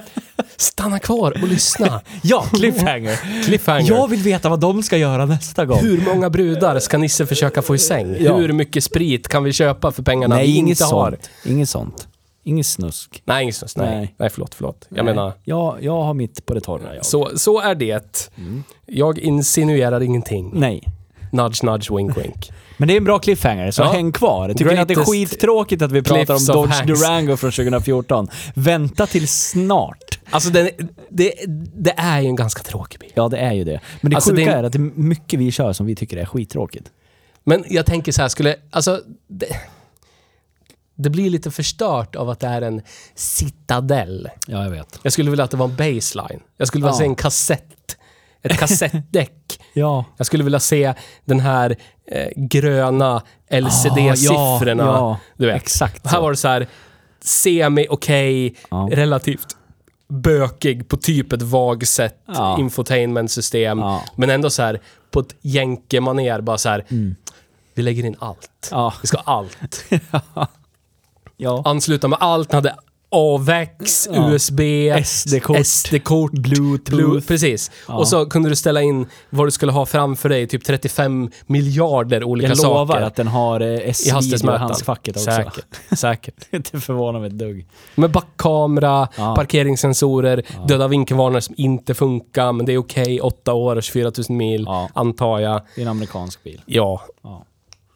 [0.57, 2.01] Stanna kvar och lyssna.
[2.21, 3.43] Ja, cliffhanger.
[3.45, 3.87] Cliffhanger.
[3.91, 5.79] Jag vill veta vad de ska göra nästa gång.
[5.79, 8.15] Hur många brudar ska Nisse försöka få i säng?
[8.19, 8.35] Ja.
[8.35, 11.11] Hur mycket sprit kan vi köpa för pengarna Nej, vi inget inte har?
[11.11, 11.29] sånt.
[11.45, 12.07] Inget sånt.
[12.43, 13.21] Inget snusk.
[13.25, 13.75] Nej, inget sånt.
[13.75, 13.95] Nej.
[13.97, 14.15] Nej.
[14.17, 14.85] Nej, förlåt, förlåt.
[14.89, 15.15] Jag Nej.
[15.15, 16.95] menar, Jag, jag har mitt på det torra.
[16.95, 17.05] Jag.
[17.05, 18.29] så, så är det.
[18.37, 18.63] Mm.
[18.85, 20.51] Jag insinuerar ingenting.
[20.53, 20.87] Nej.
[21.31, 22.51] Nudge, nudge, wink, wink.
[22.77, 23.91] Men det är en bra cliffhanger, så Ja.
[23.91, 24.49] häng kvar.
[24.53, 26.87] Tycker ni att det är Greatest skittråkigt att vi pratar om Dodge hangs.
[26.87, 28.27] Durango från 2014?
[28.53, 30.19] Vänta till snart.
[30.29, 30.69] Alltså, den,
[31.09, 31.33] det,
[31.75, 33.11] det är ju en ganska tråkig bil.
[33.15, 33.79] Ja, det är ju det.
[34.01, 35.95] Men det Alltså, sjuka det är- är att det är mycket vi kör som vi
[35.95, 36.85] tycker är skittråkigt.
[37.43, 38.55] Men jag tänker så här, skulle...
[38.71, 39.01] Alltså...
[39.27, 39.45] Det,
[41.01, 42.81] det blir lite förstört av att det är en
[43.15, 44.29] citadell.
[44.47, 44.99] Ja, jag vet.
[45.03, 46.39] Jag skulle vilja att det var en baseline.
[46.57, 46.97] Jag skulle vilja Ja.
[46.99, 47.97] se en kassett.
[48.41, 49.31] Ett kassettdäck.
[49.73, 50.05] Ja.
[50.17, 50.93] Jag skulle vilja se
[51.25, 51.75] den här
[52.11, 54.83] eh, gröna LCD-siffrorna.
[54.83, 55.55] Ja, ja, du vet.
[55.55, 56.67] exakt Här var det så här
[57.23, 58.89] semi-okej, Ja.
[58.91, 59.47] relativt
[60.09, 62.59] bökig på typ ett vagt sätt Ja.
[62.59, 63.79] infotainmentsystem.
[63.79, 63.89] Ja.
[63.93, 64.01] Mm.
[64.15, 66.85] Men ändå så här på ett jänke-manér bara så här.
[67.73, 68.67] Vi lägger in allt.
[68.71, 68.93] Ja.
[69.01, 69.83] Vi ska ha allt.
[71.43, 71.61] Ja.
[71.65, 72.49] Ansluta med allt.
[72.49, 72.75] Den hade
[73.13, 74.31] AVEX, Ja.
[74.31, 74.59] USB,
[75.05, 77.01] SD-kort, SD-kort, Bluetooth.
[77.01, 77.71] Blu- precis.
[77.87, 77.93] Ja.
[77.97, 82.23] Och så kunde du ställa in vad du skulle ha framför dig, typ 35 miljarder
[82.23, 82.73] olika Jag saker.
[82.79, 84.61] lovar att den har eh, i S-video i hastighetsmätaren.
[84.61, 85.31] handskfacket också.
[85.31, 85.65] Säkert.
[85.97, 86.35] Säkert.
[86.71, 87.65] det förvånar mig ett dugg.
[87.95, 89.35] Med backkamera, Ja.
[89.35, 93.21] parkeringssensorer, döda vinkelvarnare som inte funkar, men det är okej.
[93.21, 95.61] 8 år och 24 000 mil, antar jag.
[95.75, 96.61] Det är en amerikansk bil.
[96.65, 97.01] Ja.
[97.23, 97.45] Ja.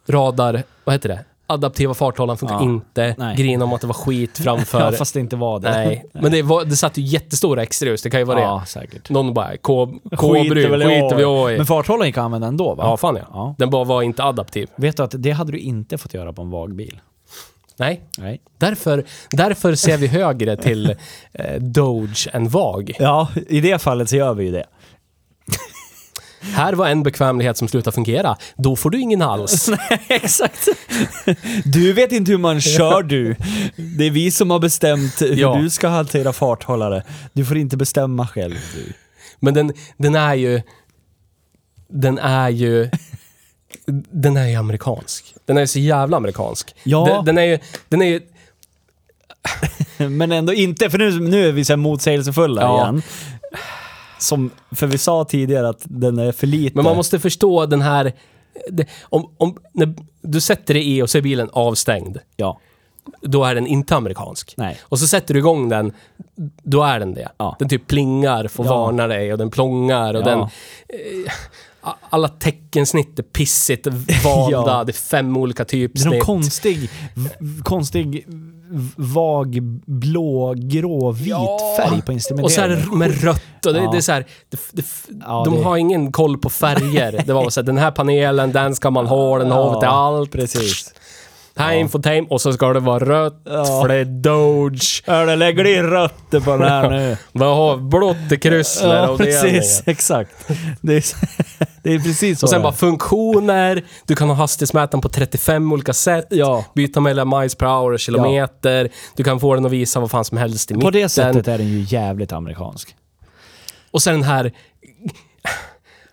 [0.08, 1.20] Radar, vad heter det?
[1.48, 2.64] Adaptiva farthållaren funkar Ja.
[2.64, 3.16] inte.
[3.18, 3.36] Nej.
[3.36, 4.80] Grin om att det var skit framför.
[4.86, 5.70] Ja, fast det inte var det.
[5.72, 8.02] Nej, men det, var, det satt ju jättestora extraljus.
[8.02, 8.70] Det kan ju vara Ja, det.
[8.70, 9.10] säkert.
[9.10, 11.16] Någon bara, K-bry, skiter
[11.48, 11.58] vi i.
[11.58, 12.84] Men farthållaren gick att använda ändå va?
[12.84, 13.22] Ja, fan ja.
[13.34, 13.56] Ja.
[13.58, 14.70] Den bara var inte adaptiv.
[14.76, 17.00] Vet du att det hade du inte fått göra på en vagbil?
[17.78, 18.02] Nej.
[18.18, 18.42] Nej.
[18.58, 20.96] Därför, därför ser vi högre till
[21.34, 22.96] eh, Doge än VAG.
[23.00, 24.66] Ja, i det fallet så gör vi ju det.
[26.54, 28.38] Här var en bekvämlighet som slutade fungera.
[28.56, 29.70] Då får du ingen alls.
[30.08, 30.68] Exakt.
[31.66, 33.36] Du vet inte hur man kör du.
[33.76, 35.56] Det är vi som har bestämt hur Ja.
[35.56, 37.04] du ska hantera farthållare.
[37.34, 38.94] Du får inte bestämma själv du.
[39.40, 40.62] Men den, den är ju...
[41.88, 42.90] Den är ju...
[44.12, 45.36] Den är ju amerikansk.
[45.46, 46.76] Den är ju så jävla amerikansk.
[46.84, 47.06] Ja.
[47.06, 47.60] Den, den är ju...
[47.90, 48.22] Den är ju
[50.10, 52.84] Men ändå inte, för nu, nu är vi så här motsägelsefulla Ja.
[52.84, 53.02] igen.
[54.20, 56.72] Som, för vi sa tidigare att den är för liten.
[56.76, 58.14] men man måste förstå den här...
[58.72, 62.18] Det, om, om, när du sätter dig i och så är bilen avstängd.
[62.36, 62.60] Ja.
[63.22, 64.54] Då är den inte amerikansk.
[64.58, 64.78] Nej.
[64.82, 65.92] Och så sätter du igång den,
[66.64, 67.30] då är den det.
[67.38, 67.56] Ja.
[67.60, 68.76] Den typ plingar, får Ja.
[68.86, 70.26] varna dig och den plångar och Ja.
[70.26, 70.40] den...
[70.40, 71.32] Eh,
[72.10, 73.88] alla teckensnitt är pissigt
[74.24, 74.84] valda, Ja.
[74.84, 76.24] det är fem olika Det är någon typsnitt.
[76.24, 76.90] konstig,
[77.64, 78.26] konstig
[78.96, 81.60] vag blå, grå, vit Ja.
[81.78, 82.80] färg på och instrumenteringen.
[82.80, 83.92] så här med rött och det, Ja.
[83.92, 84.86] det är så här, det, det,
[85.26, 87.24] Ja, de har ingen koll på färger.
[87.26, 89.88] Det var så här, den här panelen, den ska man ha, den har vi till
[89.90, 90.32] allt.
[90.32, 90.94] Precis.
[91.58, 93.66] Här är infotainment och så ska det vara rött, Ja.
[93.82, 95.04] för det är Doge.
[95.06, 97.18] Hörru, lägger in rötter på den här nu?
[97.32, 99.84] Vad har blått i kryssler Ja, och precis.
[99.86, 100.32] Exakt.
[100.82, 101.04] Det är,
[101.84, 102.78] det är precis så Och sen bara är.
[102.78, 106.28] funktioner, du kan ha hastighetsmätaren på 35 olika sätt.
[106.30, 106.66] Ja.
[106.76, 108.90] Byta mellan miles per hour och kilometer.
[109.16, 110.94] Du kan få den att visa vad fan som helst i På mitten.
[110.94, 112.96] det sättet är den ju jävligt amerikansk.
[113.92, 114.52] Och sen den här...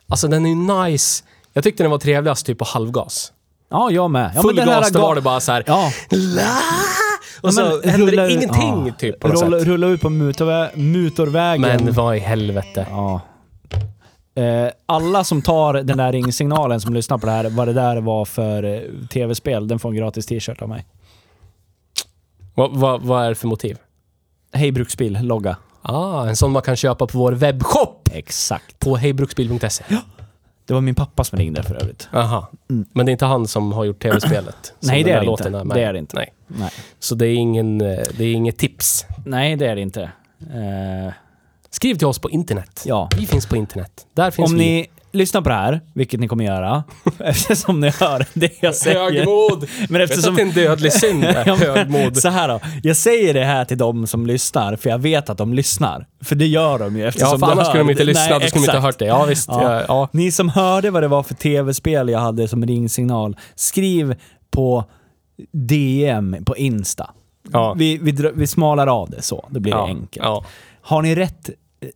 [0.08, 1.24] Alltså den är ju nice.
[1.52, 3.32] Jag tyckte den var trevligast typ på halvgas.
[3.72, 4.32] Ja, jag med.
[4.34, 5.64] Ja, Full men gas, då var det bara så här.
[5.66, 5.90] Ja.
[6.10, 6.42] La!
[7.42, 8.94] Och Ja, så men hände rulla det ingenting ja.
[8.98, 9.68] typ på något rulla, sätt.
[9.68, 11.84] rulla ut på mutorvä mutorvägen.
[11.84, 12.86] Men vad i helvete.
[12.90, 13.20] Ja.
[14.34, 17.96] Eh, alla som tar den där ringsignalen som lyssnar på det här, vad det där
[18.00, 18.80] var för eh,
[19.12, 20.86] tv-spel, den får en gratis t-shirt av mig.
[22.54, 23.78] Vad, vad, vad är det för motiv?
[24.52, 25.56] Hej Bruksbil, logga.
[25.82, 28.78] Ah, en sån man kan köpa på vår webbshop Exakt.
[28.78, 29.84] på hejbruksbil.se.
[30.66, 32.08] Det var min pappa som ringde för övrigt.
[32.12, 32.50] Aha.
[32.68, 34.74] Men det är inte han som har gjort tv-spelet?
[34.80, 35.50] Nej, det är inte.
[35.74, 36.16] Det är det inte.
[36.16, 36.32] Nej.
[36.46, 39.06] Nej, Så det är, ingen, eh, det är inget tips.
[39.26, 40.02] Nej det är det inte.
[40.40, 41.12] Eh,
[41.70, 42.82] Skriv till oss på internet.
[42.86, 43.08] ja.
[43.18, 44.06] Vi finns på internet.
[44.14, 44.64] Där finns Om vi.
[44.64, 46.84] ni lyssnar på det här, vilket ni kommer göra,
[47.18, 49.00] eftersom ni hör det jag säger.
[49.00, 49.68] Högmod!
[49.88, 50.30] Men Vet eftersom...
[50.30, 51.24] att det är en dödlig synd?
[51.46, 52.16] Ja, Högmod.
[52.16, 52.60] Så här då.
[52.82, 56.06] Jag säger det här till de som lyssnar, för jag vet att de lyssnar.
[56.20, 58.38] För det gör de ju eftersom Ja, för annars skulle de inte lyssna.
[58.38, 59.06] Då skulle de inte ha hört det.
[59.06, 59.48] Ja, visst.
[59.48, 59.72] Ja.
[59.72, 59.84] Ja.
[59.88, 60.08] Ja.
[60.12, 64.14] Ni som hörde vad det var för tv-spel jag hade som ringsignal, skriv
[64.50, 64.84] på
[65.52, 67.10] DM på Insta.
[67.52, 67.74] Ja.
[67.78, 70.26] Vi, vi, vi smalar av det så, då blir det enkelt.
[70.82, 71.50] Har ni rätt,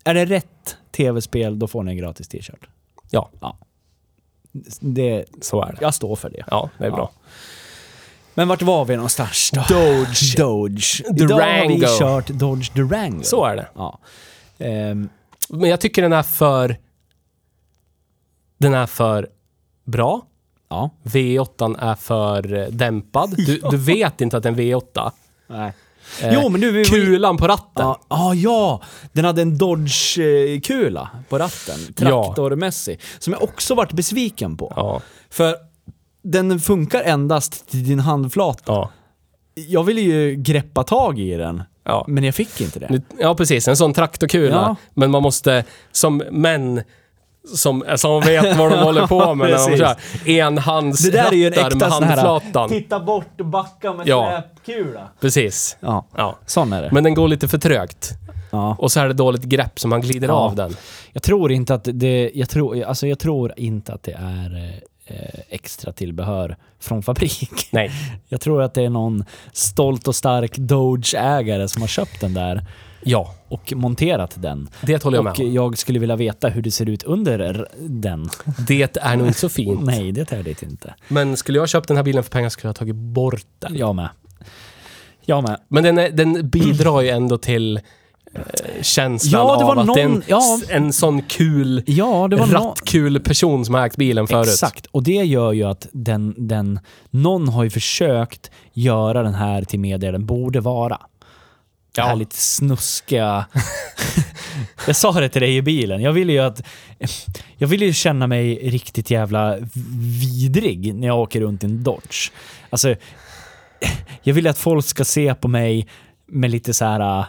[0.04, 2.68] är det rätt tv-spel, då får ni en gratis t-shirt.
[3.10, 3.30] Ja,
[4.80, 5.78] Det, så är det.
[5.80, 6.44] jag står för det.
[6.50, 7.10] Ja, det är bra.
[8.34, 9.60] Men vart var vi någonstans då?
[9.68, 10.36] Doge.
[10.36, 11.02] Doge.
[11.16, 11.98] Idag har vi Durango.
[11.98, 13.22] kört Dodge Durango.
[13.22, 13.68] Så är det.
[13.74, 13.98] Ja.
[14.58, 15.08] Ehm,
[15.48, 16.76] Men jag tycker den är för...
[18.58, 19.28] Den är för
[19.84, 20.22] bra.
[20.68, 20.90] ja.
[21.02, 23.34] V8 är för eh, dämpad.
[23.36, 25.10] Du, du vet inte att det är en V8.
[25.46, 25.72] Nej.
[26.22, 27.84] Eh, Jo, men du, vi kulan på ratten.
[27.86, 31.94] Ja, ah, ja, den hade en Dodge-kula på ratten.
[31.94, 33.00] Traktormässig.
[33.18, 34.72] Som jag också varit besviken på.
[34.76, 35.00] Ja.
[35.30, 35.54] För
[36.22, 38.62] den funkar endast till din handflata.
[38.72, 38.90] Ja.
[39.54, 42.04] Jag ville ju greppa tag i den, Ja.
[42.08, 42.86] men jag fick inte det.
[42.90, 43.68] Nu- Ja, precis.
[43.68, 44.54] En sån traktorkula.
[44.54, 44.76] Ja.
[44.94, 46.82] Men man måste, som män
[47.54, 49.96] som, som vet vad de håller på med när de kör.
[50.30, 52.16] Enhands Det där är ju en med sån här...
[52.16, 52.68] handflatan.
[52.68, 54.42] Titta bort och backa med Ja.
[54.64, 55.08] släpkula.
[55.20, 55.76] Precis.
[55.80, 56.38] Ja, Ja.
[56.46, 56.88] sån är det.
[56.92, 58.10] Men den går lite för trögt.
[58.50, 58.76] ja.
[58.78, 60.34] Och så är det dåligt grepp så man glider Ja.
[60.34, 60.76] av den.
[61.12, 65.40] Jag tror inte att det, jag tror, alltså jag tror inte att det är eh,
[65.48, 67.68] extra tillbehör från fabrik.
[67.70, 67.90] Nej.
[68.28, 72.64] Jag tror att det är någon stolt och stark Doge-ägare som har köpt den där
[73.02, 74.68] Ja, och monterat den.
[74.82, 75.52] det håller jag med Och om.
[75.52, 78.30] jag skulle vilja veta hur det ser ut under den.
[78.68, 79.80] Det är nog inte så fint.
[79.84, 80.94] Nej, det är det inte.
[81.08, 83.76] Men skulle jag köpt den här bilen för pengar skulle jag ha tagit bort den.
[83.76, 84.08] Jag med.
[85.24, 85.60] Jag med.
[85.68, 87.76] Men den, är, den bidrar ju ändå till
[88.34, 88.42] eh,
[88.82, 90.60] känslan Ja, det var av att det är en, ja.
[90.68, 94.48] en sån kul, Ja, det var rattkul person som har ägt bilen förut.
[94.48, 96.80] Exakt, och det gör ju att den, den,
[97.10, 100.98] någon har ju försökt göra den här till mer det den borde vara.
[101.96, 102.14] Det här Ja.
[102.14, 103.46] lite snuskiga...
[104.86, 106.62] jag sa det till dig i bilen, jag ville ju att...
[107.56, 109.56] Jag ville ju känna mig riktigt jävla
[110.42, 112.30] vidrig när jag åker runt i en Dodge.
[112.70, 112.94] Alltså,
[114.22, 115.86] jag vill att folk ska se på mig
[116.26, 117.24] med lite så här...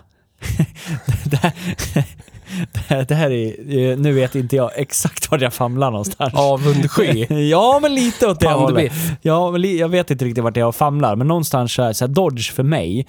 [1.26, 1.54] det, här
[2.74, 3.96] det, här, det här är...
[3.96, 6.34] Nu vet inte jag exakt var jag famlar någonstans.
[6.34, 7.26] Avundsky.
[7.50, 8.92] Ja, men lite åt det hållet.
[9.22, 12.14] Ja, men jag vet inte riktigt vart jag famlar, men någonstans så här, så här
[12.14, 13.08] Dodge för mig.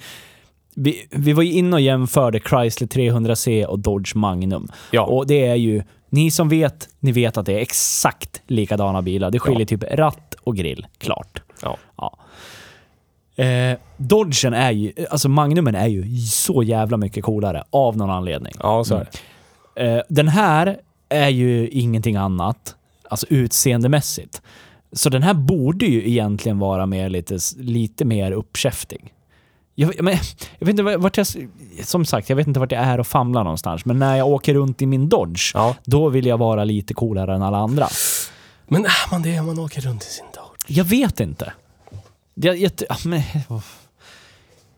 [0.81, 4.67] Vi, vi var ju inne och jämförde Chrysler 300C och Dodge Magnum.
[4.91, 5.01] Ja.
[5.01, 9.31] Och det är ju, ni som vet, ni vet att det är exakt likadana bilar.
[9.31, 9.65] Det skiljer Ja.
[9.65, 11.41] typ ratt och grill, klart.
[11.61, 11.77] Ja.
[11.97, 12.17] Ja.
[13.43, 18.53] Eh, Dodgen är ju, alltså Magnumen är ju så jävla mycket coolare av någon anledning.
[18.59, 19.07] ja, så är
[19.75, 19.95] det.
[19.95, 20.77] Eh, den här
[21.09, 22.75] är ju ingenting annat,
[23.09, 24.41] alltså utseendemässigt.
[24.91, 29.13] Så den här borde ju egentligen vara mer lite, lite mer uppkäftig.
[29.79, 30.13] Jag, men,
[30.59, 31.27] jag vet inte vart jag...
[31.83, 33.85] Som sagt, jag vet inte vart jag är och famlar någonstans.
[33.85, 35.75] Men när jag åker runt i min Dodge, Ja.
[35.85, 37.87] då vill jag vara lite coolare än alla andra.
[38.67, 40.77] Men är man det om man åker runt i sin Dodge?
[40.79, 41.53] Jag vet inte.
[42.33, 43.21] Jag, jag, ja, men,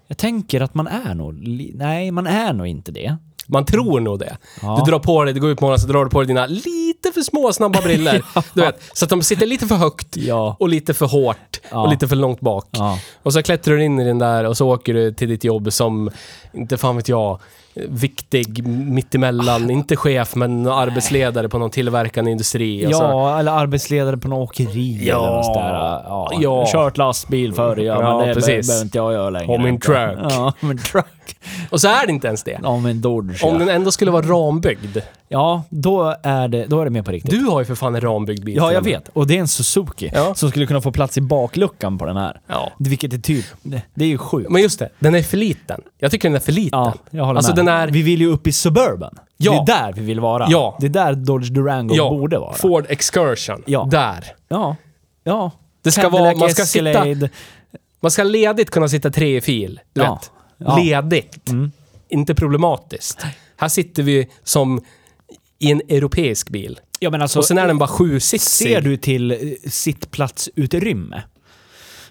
[0.07, 1.33] jag tänker att man är nog...
[1.75, 3.17] Nej, man är nog inte det.
[3.47, 4.37] Man tror nog det.
[4.61, 4.81] Ja.
[4.85, 6.45] Du drar på dig, du går ut på morgonen så drar du på dig dina
[6.45, 8.21] lite för små snabba briller.
[8.53, 10.55] Du vet, så att de sitter lite för högt Ja.
[10.59, 11.81] och lite för hårt Ja.
[11.83, 12.67] och lite för långt bak.
[12.71, 12.97] Ja.
[13.23, 15.73] Och så klättrar du in i den där och så åker du till ditt jobb
[15.73, 16.09] som,
[16.53, 17.39] inte fan vet jag,
[17.75, 22.87] viktig mittemellan, inte chef men arbetsledare på någon tillverkande industri.
[22.87, 25.15] Och så, Ja, eller arbetsledare på något åkeri Ja.
[25.25, 25.73] eller något sådär.
[26.07, 26.31] Ja.
[26.41, 26.65] Ja.
[26.71, 28.67] Kört lastbil förr, ja, Ja, men det precis.
[28.67, 29.47] behöver inte jag göra längre.
[29.55, 30.17] Om min truck.
[30.29, 31.05] Ja, min truck.
[31.69, 32.59] Och så är det inte ens det.
[32.63, 33.43] Om min Dodge.
[33.43, 33.59] Om ja.
[33.59, 34.97] den ändå skulle vara rambyggd.
[35.27, 37.31] ja, då är, det, då är det mer på riktigt.
[37.31, 38.55] Du har ju för fan en rambyggd bil.
[38.55, 39.09] ja, jag vet.
[39.13, 40.33] Och det är en Suzuki Ja.
[40.35, 42.41] som skulle kunna få plats i bakluckan på den här.
[42.47, 42.71] Ja.
[42.79, 43.45] Vilket är typ...
[43.63, 44.49] Det, det är ju sjukt.
[44.49, 45.81] Men just det, den är för liten.
[45.99, 46.79] Jag tycker den är för liten.
[46.79, 47.65] Ja, jag håller alltså med.
[47.65, 47.87] den är...
[47.87, 49.15] Vi vill ju upp i Suburban.
[49.37, 49.51] Ja.
[49.65, 50.45] Det är där vi vill vara.
[50.49, 50.77] Ja.
[50.79, 52.53] Det är där Dodge Durango ja, borde vara.
[52.53, 53.63] Ford Excursion.
[53.65, 53.87] Ja.
[53.91, 54.25] Där.
[54.47, 54.75] Ja.
[55.23, 55.51] Ja.
[55.83, 57.05] Det ska vara, man ska sitta,
[57.99, 59.79] man ska ledigt kunna sitta tre i fil.
[59.93, 60.13] Du Ja.
[60.13, 60.31] vet.
[60.65, 60.77] Ja.
[60.77, 61.49] Ledigt.
[61.49, 61.71] Mm.
[62.09, 63.25] Inte problematiskt.
[63.57, 64.81] Här sitter vi som
[65.59, 66.79] i en europeisk bil.
[66.99, 68.67] Ja, men alltså, och sen är den bara sjusitsig.
[68.67, 69.37] Ser du till eh,
[69.69, 71.23] sittplatsutrymme,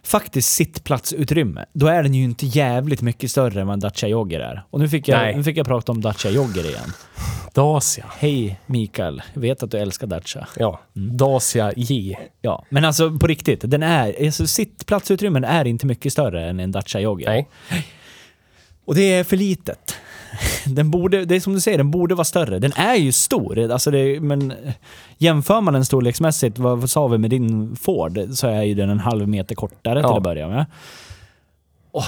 [0.02, 4.40] faktiskt sittplatsutrymme, då är den ju inte jävligt mycket större än vad en Dacia Jogger
[4.40, 4.64] är.
[4.70, 5.36] Och nu fick jag, Nej.
[5.36, 6.92] nu fick jag prata om Dacia Jogger igen.
[7.54, 8.04] Dacia.
[8.18, 10.48] Hej Mikael, jag vet att du älskar Dacia.
[10.56, 10.80] Ja.
[10.92, 12.18] Dacia J.
[12.40, 16.72] Ja, men alltså på riktigt, den är, alltså, sittplatsutrymmen är inte mycket större än en
[16.72, 17.26] Dacia Jogger.
[17.26, 17.48] Nej.
[18.90, 19.94] Och det är för litet.
[20.66, 22.58] Den borde, det är som du säger, den borde vara större.
[22.58, 24.52] Den är ju stor, alltså det, men
[25.18, 28.90] jämför man den storleksmässigt, vad, vad sa vi med din Ford, så är ju den
[28.90, 30.16] en halv meter kortare till Ja.
[30.16, 30.66] att börja med.
[31.92, 32.04] Åh,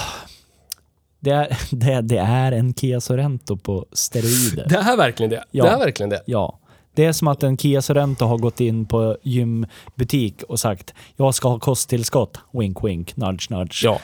[1.19, 4.65] det, är, det, det är en Kia Sorento på steroider.
[4.69, 5.43] Det är verkligen det.
[5.51, 5.63] Ja.
[5.63, 6.21] Det är verkligen det.
[6.25, 6.59] Ja.
[6.95, 11.35] Det är som att en Kia Sorento har gått in på gymbutik och sagt jag
[11.35, 12.37] ska ha kosttillskott.
[12.53, 13.83] Wink wink, nudge nudge.
[13.83, 13.99] Ja.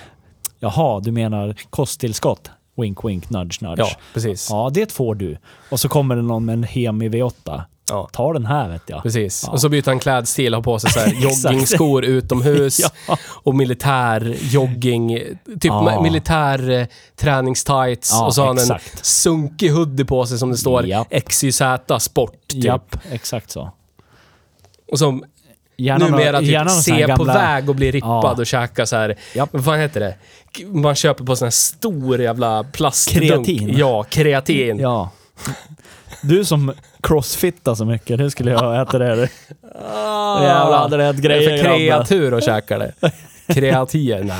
[0.59, 2.51] Jaha, du menar kosttillskott?
[2.81, 3.79] Wink wink, nudge nudge.
[3.81, 4.47] Ja, precis.
[4.49, 5.37] Ja, det får du.
[5.69, 7.61] Och så kommer det någon med en Hemi V8.
[7.91, 8.09] Ja.
[8.11, 9.03] Ta den här vet jag.
[9.03, 9.43] Precis.
[9.47, 9.51] Ja.
[9.53, 13.17] Och så byter han klädstil, har på sig så joggingskor utomhus Ja.
[13.23, 16.01] och militär jogging, typ Ja.
[16.01, 20.57] militär eh, träningstights Ja, och så har han en sunkig hoodie på sig som det
[20.57, 21.07] står Japp.
[21.30, 21.61] XYZ
[21.99, 22.63] sport typ.
[22.63, 23.71] Japp, exakt så.
[24.91, 25.21] Och så
[25.80, 28.36] Gärna Numera någon- typ se på gamla- väg och bli rippad Ja.
[28.39, 29.15] och käka så här.
[29.36, 29.49] Japp.
[29.51, 30.15] Vad fan heter det?
[30.67, 33.27] Man köper på sån här stor jävla plastdunk.
[33.30, 33.77] Kreatin.
[33.77, 34.80] Ja, kreatin.
[34.80, 35.11] Ja.
[36.21, 36.73] Du som
[37.03, 39.30] crossfittar så mycket, nu skulle jag äta det.
[39.93, 41.77] Ah, Jävlar, hade det är grejer, för grabbar.
[41.77, 42.93] kreatur att käka det.
[43.47, 44.38] Kreatin, nej.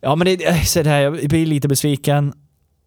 [0.00, 2.32] Ja, men det, så det här, jag blir lite besviken.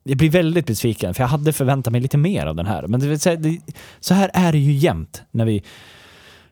[0.04, 2.88] Jag blir väldigt besviken, för jag hade förväntat mig lite mer av den här.
[2.88, 3.58] Men det, det,
[4.00, 5.64] så här är det ju jämt när vi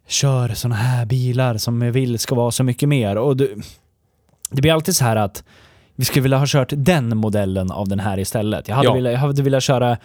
[0.10, 3.16] kör såna här bilar som jag vill ska vara så mycket mer.
[3.16, 3.48] Och det,
[4.52, 5.44] det blir alltid så här att
[5.96, 8.68] vi skulle vilja ha kört den modellen av den här istället.
[8.68, 8.94] Jag hade, Ja.
[8.94, 9.98] velat, jag hade velat köra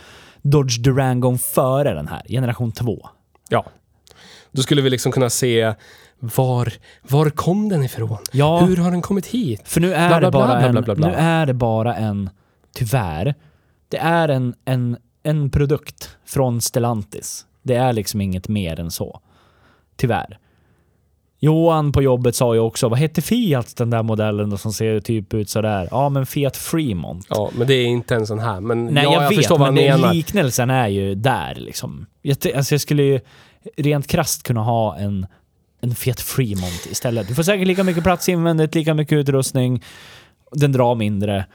[0.42, 3.08] Dodge Durango före den här, generation 2.
[3.48, 3.64] Ja.
[4.52, 5.74] Då skulle vi liksom kunna se
[6.18, 8.18] var, var kom den ifrån?
[8.32, 8.60] Ja.
[8.60, 9.60] Hur har den kommit hit?
[9.64, 11.08] För nu är Bla, bla, det bara bla, bla, en, bla, bla, bla.
[11.08, 12.30] nu är det bara en,
[12.74, 13.34] tyvärr,
[13.88, 17.46] det är en, en, en produkt från Stellantis.
[17.62, 19.20] Det är liksom inget mer än så.
[19.96, 20.38] Tyvärr.
[21.44, 25.00] Johan på jobbet sa ju också, vad heter Fiat den där modellen då som ser
[25.00, 25.88] typ ut sådär?
[25.90, 27.26] Ja men Fiat Fremont.
[27.28, 28.60] Ja, men det är inte en sån här.
[28.60, 30.14] Men Nej ja, jag, jag, vet, förstår vad han men menar.
[30.14, 32.06] liknelsen är ju där liksom.
[32.22, 33.20] Jag, alltså jag skulle ju
[33.76, 35.26] rent krasst kunna ha en,
[35.80, 37.28] en Fiat Fremont istället.
[37.28, 39.84] Du får säkert lika mycket plats invändigt, lika mycket utrustning.
[40.52, 41.46] Den drar mindre.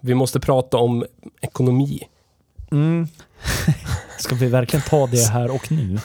[0.00, 1.04] Vi måste prata om
[1.40, 2.02] ekonomi.
[2.70, 3.08] Mm.
[4.18, 5.98] Ska vi verkligen ta det här och nu?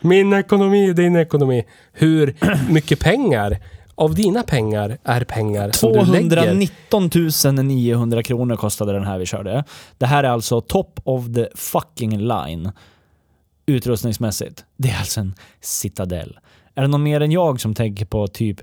[0.00, 1.64] Min ekonomi, din ekonomi.
[1.92, 2.34] Hur
[2.72, 3.58] mycket pengar
[3.94, 6.36] av dina pengar är pengar som du lägger?
[6.36, 9.64] 219 900 kronor kostade den här vi körde.
[9.98, 12.72] Det här är alltså top of the fucking line
[13.66, 14.64] utrustningsmässigt.
[14.76, 16.38] Det är alltså en citadell.
[16.74, 18.60] Är det någon mer än jag som tänker på typ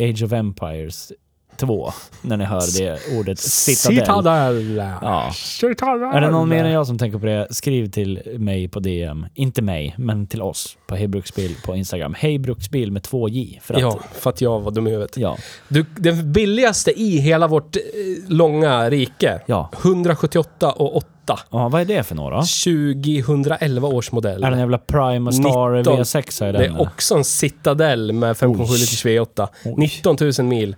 [0.00, 1.12] Age of Empires
[1.60, 1.92] 2
[2.22, 3.98] när ni hör det ordet Citadel?
[4.00, 4.82] Citadel.
[5.02, 5.30] Ja.
[5.34, 6.02] Citadel.
[6.16, 9.26] Är det någon mer än jag som tänker på det, skriv till mig på DM.
[9.34, 12.14] Inte mig, men till oss på Hej Bruksbil på Instagram.
[12.18, 13.60] Hej Bruksbil med två J.
[13.62, 15.16] För att, Ja, för att jag var dum i huvudet.
[15.16, 15.36] ja.
[15.68, 17.82] Du, den billigaste i hela vårt eh,
[18.28, 19.40] långa rike.
[19.46, 19.70] Ja.
[19.82, 21.06] 178 och 8.
[21.50, 22.42] ja, vad är det för några?
[22.42, 24.44] 2011 års modell.
[24.44, 25.98] Är det en jävla Prima Star 19.
[25.98, 28.78] V6 är Det är också en Citadel med 5,7 Oj.
[28.78, 29.48] liters V8.
[29.64, 29.74] Oj.
[29.76, 30.76] 19 000 mil.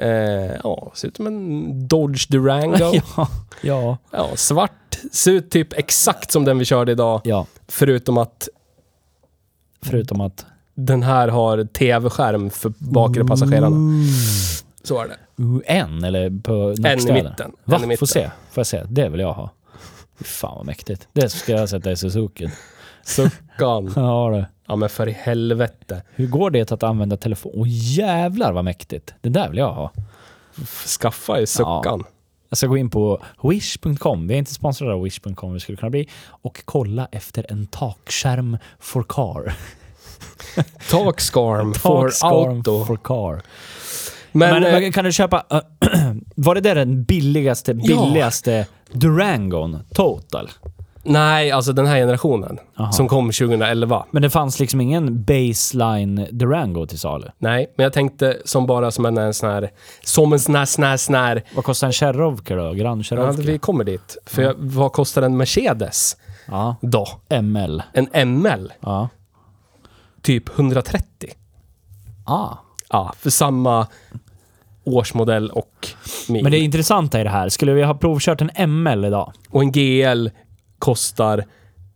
[0.00, 2.78] Eh, ja, ser ut som en Dodge Durango.
[3.16, 3.28] ja,
[3.62, 4.98] ja, ja, svart.
[5.12, 7.20] Ser ut typ exakt som den vi körde idag.
[7.24, 7.46] ja.
[7.68, 8.48] Förutom att
[9.82, 10.46] Förutom att...
[10.74, 13.76] den här har tv-skärm för bakre passagerarna.
[14.82, 15.42] Så är det.
[15.42, 17.52] Uh, en eller på En i mitten.
[17.64, 17.76] Va?
[17.76, 17.98] En i mitten.
[17.98, 18.30] Får se.
[18.50, 18.82] Får jag se?
[18.88, 19.50] Det vill jag ha.
[20.20, 21.08] Fan vad mäktigt.
[21.12, 22.50] Det ska jag sätta i Suzuki.
[23.10, 23.92] Suckan.
[23.96, 24.44] Ja du.
[24.66, 26.02] Ja men för i helvete.
[26.14, 27.52] Hur går det att använda telefon?
[27.54, 29.14] Åh jävlar vad mäktigt.
[29.20, 29.92] Det där vill jag ha.
[31.00, 32.04] Skaffa ju suckan.
[32.48, 34.26] Jag ska gå in på wish.com.
[34.28, 36.08] Vi är inte sponsrade av wish.com, vi skulle kunna bli.
[36.26, 39.52] Och kolla efter en takskärm for car.
[40.90, 42.84] Takscarm for auto.
[42.84, 43.42] for car.
[44.32, 45.44] Men, Men, eh, men kan du köpa...
[46.34, 50.50] var det där den billigaste, billigaste Durangon total?
[51.02, 52.58] Nej, alltså den här generationen.
[52.78, 52.92] Aha.
[52.92, 54.06] Som kom 2011.
[54.10, 57.26] Men det fanns liksom ingen baseline Durango till salu?
[57.38, 59.70] Nej, men jag tänkte som bara som en, en sån här...
[60.04, 61.42] Som en sån här, sån här, sån här...
[61.54, 62.72] Vad kostar en Cherokee då?
[62.72, 63.42] Grand Ja, Cherokee?
[63.42, 64.16] vi kommer dit.
[64.26, 66.16] För jag, vad kostar en Mercedes
[66.48, 66.76] Ja.
[66.82, 67.06] då?
[67.42, 67.82] ML.
[67.92, 68.72] En ML?
[68.80, 69.08] Ja.
[70.22, 71.04] Typ 130.
[72.24, 72.48] Ah.
[72.90, 73.86] Ja, för samma
[74.84, 75.88] årsmodell och
[76.28, 76.42] mil.
[76.42, 78.50] Men det intressanta i det här, skulle vi ha provkört en
[78.82, 79.32] ML idag?
[79.50, 80.28] Och en GL
[80.80, 81.44] kostar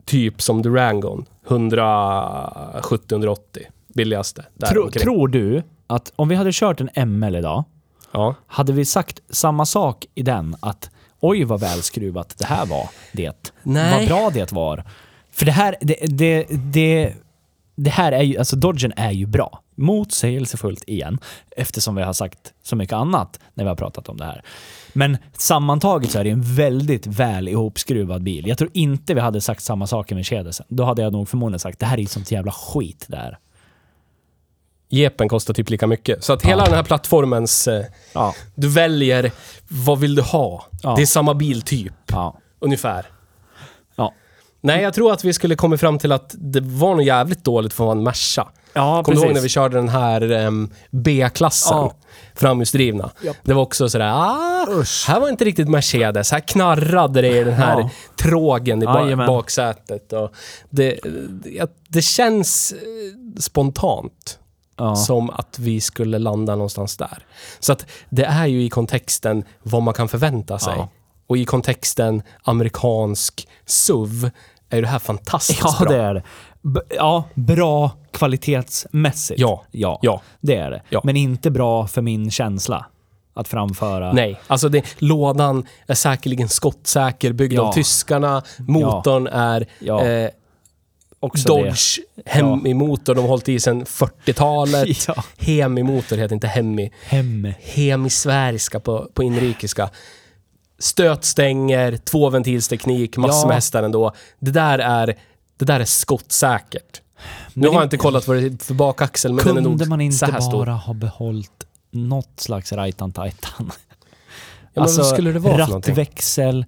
[0.04, 1.24] typ som Durangon.
[1.48, 3.36] 170-180.
[3.94, 4.44] Billigaste.
[4.70, 7.64] Tro, tror du att om vi hade kört en ML idag,
[8.12, 8.34] Ja.
[8.46, 10.56] hade vi sagt samma sak i den?
[10.60, 13.52] Att oj vad välskruvat det här var, det.
[13.62, 13.98] Nej.
[13.98, 14.84] Vad bra det var.
[15.32, 17.14] För det här, det, det, det,
[17.76, 19.60] det här är ju, alltså Dodgen är ju bra.
[19.74, 21.18] Motsägelsefullt igen,
[21.56, 24.42] eftersom vi har sagt så mycket annat när vi har pratat om det här.
[24.92, 28.46] Men sammantaget så är det en väldigt väl ihopskruvad bil.
[28.46, 30.66] Jag tror inte vi hade sagt samma sak i Mercedesen.
[30.68, 33.38] Då hade jag nog förmodligen sagt det här är ju sånt jävla skit där.
[34.88, 36.24] Jepen kostar typ lika mycket.
[36.24, 37.68] Så att hela den här plattformens...
[37.68, 38.34] Eh, Ja.
[38.54, 39.32] du väljer,
[39.68, 40.64] vad vill du ha?
[40.82, 40.94] Ja.
[40.96, 42.38] Det är samma biltyp, Ja.
[42.58, 43.06] ungefär.
[44.64, 47.72] Nej, jag tror att vi skulle komma fram till att det var nog jävligt dåligt
[47.72, 48.48] för att vara en Merca.
[48.72, 51.76] Ja, Kommer du ihåg när vi körde den här em, B-klassen?
[51.76, 51.94] Ja.
[52.34, 53.10] Framhjulsdrivna.
[53.22, 53.36] Japp.
[53.42, 54.66] Det var också sådär, ah,
[55.06, 56.30] här var inte riktigt Mercedes.
[56.32, 57.90] Här knarrade det i den här Ja.
[58.22, 59.26] trågen i ba- Jajamän.
[59.26, 60.12] baksätet.
[60.12, 60.32] Och
[60.70, 60.98] det,
[61.44, 64.38] det, det känns eh, spontant
[64.76, 64.96] Ja.
[64.96, 67.18] som att vi skulle landa någonstans där.
[67.60, 70.74] Så att det är ju i kontexten vad man kan förvänta sig.
[70.76, 70.88] Ja.
[71.26, 74.30] Och i kontexten amerikansk SUV
[74.74, 75.88] är ju det här fantastiskt Ja, bra.
[75.92, 76.22] det är det.
[76.62, 79.40] B- ja, bra kvalitetsmässigt.
[79.40, 79.64] Ja.
[79.70, 79.98] ja.
[80.02, 80.22] Ja.
[80.40, 80.82] Det är det.
[80.88, 81.00] Ja.
[81.04, 82.86] Men inte bra för min känsla
[83.34, 84.12] att framföra.
[84.12, 87.62] Nej, alltså det, lådan är säkerligen skottsäker, byggd Ja.
[87.62, 88.42] av tyskarna.
[88.58, 90.04] Motorn är Ja.
[90.04, 90.30] eh,
[91.20, 93.14] Också Dodge Hemi-motor.
[93.14, 94.86] De har hållit i sedan 40-talet.
[94.86, 95.08] det.
[95.16, 95.24] Ja.
[95.38, 96.92] Hemi-motor heter inte Hemi.
[97.04, 97.48] Hem.
[97.60, 99.90] Hemisveriska på, på inrikiska.
[100.78, 103.46] Stötstänger, tvåventilsteknik, massor Ja.
[103.46, 104.12] med hästar ändå.
[104.38, 105.14] Det där är,
[105.56, 107.00] det där är skottsäkert.
[107.54, 109.88] Nu har jag inte kollat vad det är för bakaxel, men den är Kunde nog
[109.88, 110.66] man inte bara stor.
[110.66, 113.70] ha behållit något slags rajtan-tajtan?
[114.76, 116.64] Ja, men vad skulle det vara rattväxel,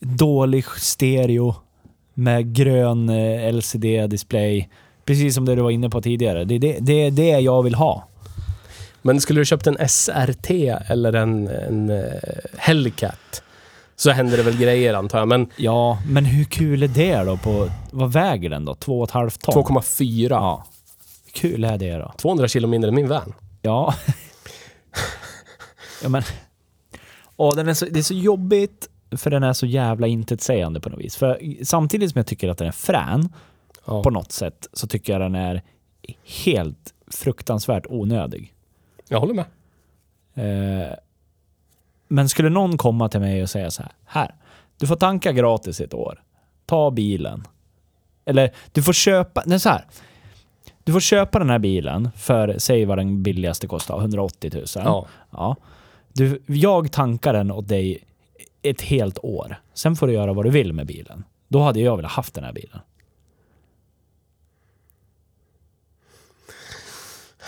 [0.00, 1.54] dålig stereo
[2.14, 4.68] med grön eh, LCD-display.
[5.04, 6.44] Precis som det du var inne på tidigare.
[6.44, 8.08] Det är det, det, är det jag vill ha.
[9.02, 10.50] Men skulle du köpt en SRT
[10.88, 12.12] eller en, en uh,
[12.56, 13.42] Hellcat
[13.96, 15.28] så händer det väl grejer antar jag.
[15.28, 17.36] Men Ja, men hur kul är det då?
[17.36, 18.72] På, vad väger den då?
[18.72, 19.64] 2,5 ton?
[19.64, 20.28] 2,4.
[20.30, 20.64] Ja.
[21.24, 22.12] Hur kul är det då?
[22.16, 23.34] 200 kilo mindre än min van.
[23.62, 23.94] Ja.
[26.02, 26.22] ja men...
[27.36, 30.88] Åh, den är så, det är så jobbigt för den är så jävla intetsägande på
[30.88, 31.16] något vis.
[31.16, 33.28] För samtidigt som jag tycker att den är frän
[33.86, 34.02] Ja.
[34.02, 35.62] på något sätt så tycker jag den är
[36.44, 38.54] helt fruktansvärt onödig.
[39.08, 39.44] Jag håller med.
[40.34, 40.92] Eh,
[42.08, 44.34] men skulle någon komma till mig och säga så här, här,
[44.78, 46.22] du får tanka gratis ett år.
[46.66, 47.46] Ta bilen.
[48.24, 49.84] Eller du får köpa, nej så här.
[50.84, 54.64] Du får köpa den här bilen för, säg vad den billigaste kostar, 180 000.
[54.74, 55.06] Ja.
[55.30, 55.56] Ja.
[56.12, 58.04] Du, jag tankar den åt dig
[58.62, 59.56] ett helt år.
[59.74, 61.24] Sen får du göra vad du vill med bilen.
[61.48, 62.78] Då hade jag velat haft den här bilen.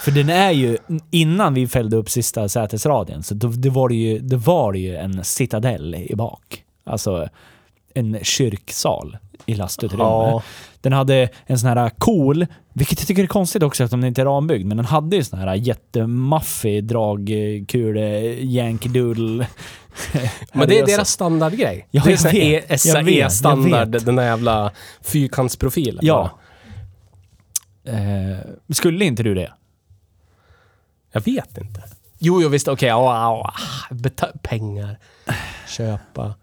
[0.01, 0.79] För den är ju,
[1.11, 4.79] innan vi fällde upp sista sätesradien, så då, det, var det, ju, det var det
[4.79, 6.65] ju en citadell i bak.
[6.85, 7.29] Alltså
[7.95, 10.05] en kyrksal i lastutrymme.
[10.05, 10.43] Ja.
[10.81, 14.21] Den hade en sån här cool, vilket jag tycker är konstigt också eftersom den inte
[14.21, 19.47] är rambyggd, men den hade ju sån här jättemaffig dragkule, yankee doodle.
[20.53, 21.87] Men det är deras standardgrej.
[21.91, 22.17] Ja, det är
[23.65, 23.95] vet.
[23.95, 26.01] E- den där jävla fyrkantsprofilen.
[26.03, 26.31] Ja.
[27.85, 28.39] Eh,
[28.73, 29.53] skulle inte du det?
[31.13, 31.83] Jag vet inte.
[32.19, 32.91] Jo, jo visst, okej.
[33.91, 34.99] Beta- pengar,
[35.69, 36.35] köpa,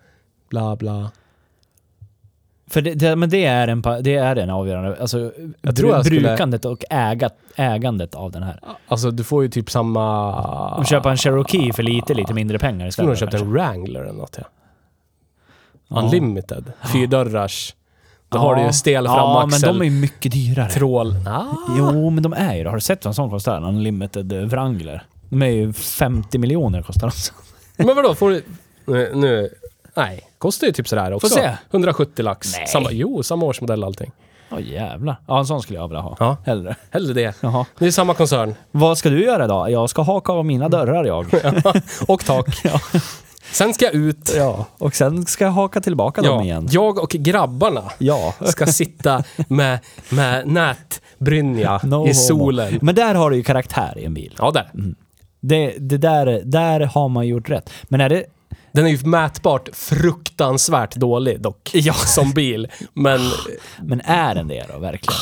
[0.50, 1.12] bla bla.
[2.70, 6.06] För det, det, men det är en, det är en avgörande, alltså Jag tror jag
[6.06, 8.60] skulle- brukandet och äga, ägandet av den här.
[8.88, 10.86] Alltså du får ju typ samma...
[10.86, 13.32] Köpa en Cherokee för lite, lite mindre pengar Jag skulle nog istället.
[13.34, 14.44] köpt en Wrangler eller något ja.
[15.88, 16.02] Ja.
[16.02, 16.74] Unlimited.
[16.94, 17.76] Fyrdörrars.
[18.30, 19.62] Då har du ju stel Ja, framaxel.
[19.70, 20.70] men de är ju mycket dyrare.
[20.70, 21.16] Trål.
[21.28, 21.44] Ah.
[21.78, 22.70] Jo, men de är ju det.
[22.70, 23.58] Har du sett vad en sån kostar?
[23.58, 25.04] En Unlimited eh, Wrangler.
[25.30, 27.14] De är ju 50 miljoner kostar
[27.78, 27.84] de.
[27.86, 28.44] Men vadå, får du...
[28.86, 29.50] Nu, nu...
[29.96, 31.30] Nej, kostar ju typ sådär också.
[31.30, 31.52] se.
[31.72, 32.54] 170 lax.
[32.58, 32.68] Nej.
[32.68, 34.12] Samma, jo, samma årsmodell allting.
[34.52, 35.16] Åh jävlar.
[35.28, 36.16] Ja, en sån skulle jag vilja ha.
[36.20, 36.38] Ja.
[36.46, 36.76] Hellre.
[36.92, 37.36] Hellre det.
[37.42, 37.66] Jaha.
[37.80, 38.56] Det är samma koncern.
[38.72, 39.72] Vad ska du göra idag?
[39.72, 41.26] Jag ska haka av mina dörrar jag.
[42.08, 42.48] Och tak.
[42.64, 42.80] Ja.
[43.52, 44.34] Sen ska jag ut.
[44.36, 44.66] ja.
[44.78, 46.68] Och sen ska jag haka tillbaka dem Ja, igen.
[46.72, 48.34] jag och grabbarna Ja.
[48.46, 49.80] ska sitta med,
[50.10, 52.14] med nätbrynja No i homo.
[52.14, 52.80] solen.
[52.82, 54.36] Men där har du ju karaktär i en bil.
[54.40, 54.72] Ja, där.
[55.42, 57.70] Det, det där, där har man gjort rätt.
[57.84, 58.24] Men är det...
[58.78, 61.94] Den är ju mätbart fruktansvärt dålig dock, Ja.
[62.06, 62.68] som bil.
[62.94, 63.20] Men
[63.82, 65.20] Men är den det då, verkligen?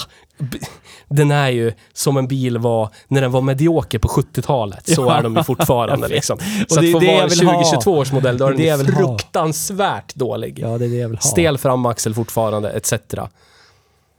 [1.08, 4.90] den är ju som en bil var när den var medioker på 70-talet.
[4.96, 6.38] Så Ja, är de ju fortfarande liksom.
[6.68, 7.54] Så det att få vara jag vill ha.
[7.54, 9.08] 2022 års modell, då är den ju vill ha.
[9.18, 10.60] fruktansvärt dålig.
[10.60, 11.22] Ja, det är det jag vill ha.
[11.22, 12.94] Stel framaxel fortfarande, etc.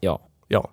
[0.01, 0.21] Ja.
[0.49, 0.71] Ja.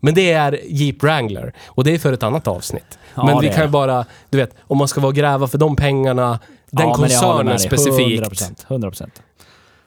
[0.00, 2.98] Men det är Jeep Wrangler och det är för ett annat avsnitt.
[3.14, 5.58] Ja, men vi kan ju bara, du vet, om man ska vara och gräva för
[5.58, 6.38] de pengarna,
[6.70, 8.22] den ja, koncernen specifikt.
[8.22, 8.66] 100%.
[8.68, 9.08] 100%.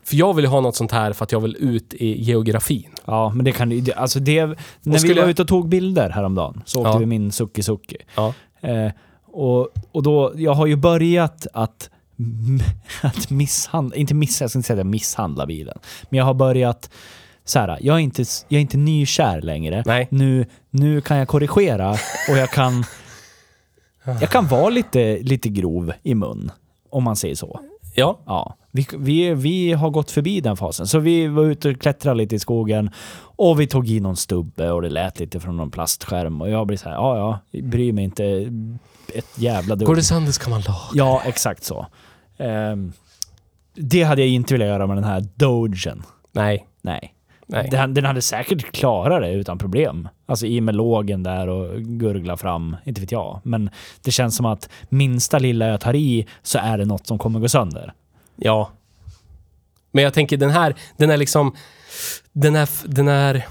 [0.03, 2.89] För jag vill ha något sånt här för att jag vill ut i geografin.
[3.05, 4.45] Ja, men det kan det- Alltså det...
[4.81, 6.97] När vi var jag- ute och tog bilder häromdagen så åkte Ja.
[6.97, 7.97] vi min Suki Suki.
[8.15, 8.33] Ja.
[8.61, 8.91] Eh,
[9.31, 11.89] och, och då, jag har ju börjat att,
[13.01, 15.77] att misshandla, inte missa, jag ska inte säga att jag misshandlar bilen.
[16.09, 16.89] Men jag har börjat
[17.45, 19.83] så här, jag är inte, jag är inte nykär längre.
[19.85, 20.07] Nej.
[20.11, 21.89] Nu, nu kan jag korrigera
[22.29, 22.83] och jag kan,
[24.21, 26.51] jag kan vara lite, lite grov i mun.
[26.89, 27.59] Om man säger så.
[27.95, 28.19] Ja.
[28.25, 30.87] Ja, vi, vi, vi har gått förbi den fasen.
[30.87, 34.71] Så vi var ute och klättrade lite i skogen och vi tog i någon stubbe
[34.71, 37.17] och det lät lite från någon plastskärm och jag blir så här, ja
[37.51, 38.25] ja, bryr mig inte
[39.13, 39.87] ett jävla dugg.
[39.87, 40.79] Går det sönder kan man laga.
[40.93, 41.87] Ja, exakt så.
[42.37, 42.93] Ehm,
[43.75, 46.03] det hade jag inte velat göra med den här Dogen.
[46.31, 46.67] Nej.
[46.81, 47.14] Nej.
[47.47, 47.67] Nej.
[47.71, 50.09] Den, den hade säkert klarat det utan problem.
[50.25, 53.39] Alltså i med lågen där och gurgla fram, inte vet jag.
[53.43, 53.69] Men
[54.01, 57.39] det känns som att minsta lilla jag tar i så är det något som kommer
[57.39, 57.93] gå sönder.
[58.35, 58.69] Ja.
[59.91, 61.55] Men jag tänker den här, den är liksom...
[62.33, 62.69] Den är...
[62.85, 63.45] Den är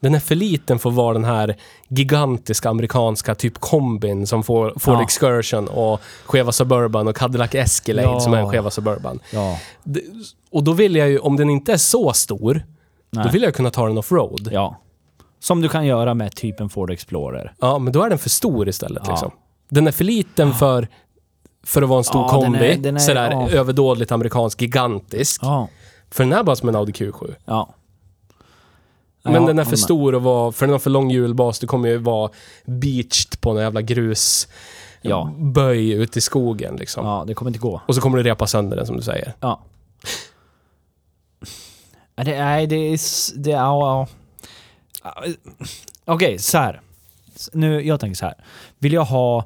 [0.00, 1.56] Den är för liten för att vara den här
[1.88, 5.02] gigantiska amerikanska typ kombin som får Ford Ja.
[5.02, 8.20] Excursion och Cheva Suburban och Cadillac Escalade Ja.
[8.20, 9.20] som är en Cheva Suburban.
[9.32, 9.58] Ja.
[10.50, 12.62] Och då vill jag ju, om den inte är så stor,
[13.14, 13.24] Nej.
[13.24, 14.40] då vill jag kunna ta den offroad.
[14.44, 14.50] Ja.
[14.52, 14.80] Ja.
[15.40, 17.52] Som du kan göra med typ en Ford Explorer.
[17.80, 19.10] men då är den för stor istället Ja.
[19.12, 19.30] liksom.
[19.68, 20.88] Den är för liten för,
[21.66, 22.58] för att vara en stor Ja, den kombi.
[22.72, 23.48] är- den är- sådär ja.
[23.50, 25.40] överdådigt amerikansk, gigantisk.
[25.44, 25.68] Ja.
[26.10, 27.34] För den är bara som en Audi Q7.
[27.44, 27.74] Ja.
[29.22, 31.58] Men Ja, den är för stor och var, för den har för lång hjulbas.
[31.58, 32.30] Du kommer ju vara
[32.64, 34.48] beached på en jävla grus
[35.02, 35.32] Ja.
[35.38, 37.06] böj ute i skogen liksom.
[37.06, 37.80] Ja, det kommer inte gå.
[37.88, 39.34] Och så kommer du repa sönder den som du säger.
[39.40, 39.60] Ja.
[42.14, 42.98] Det, nej, det är...
[43.38, 44.06] Det ja,
[45.02, 45.24] ja.
[46.04, 46.80] Okej, så här.
[47.52, 48.34] Nu, jag tänker så här.
[48.78, 49.38] Vill jag ha...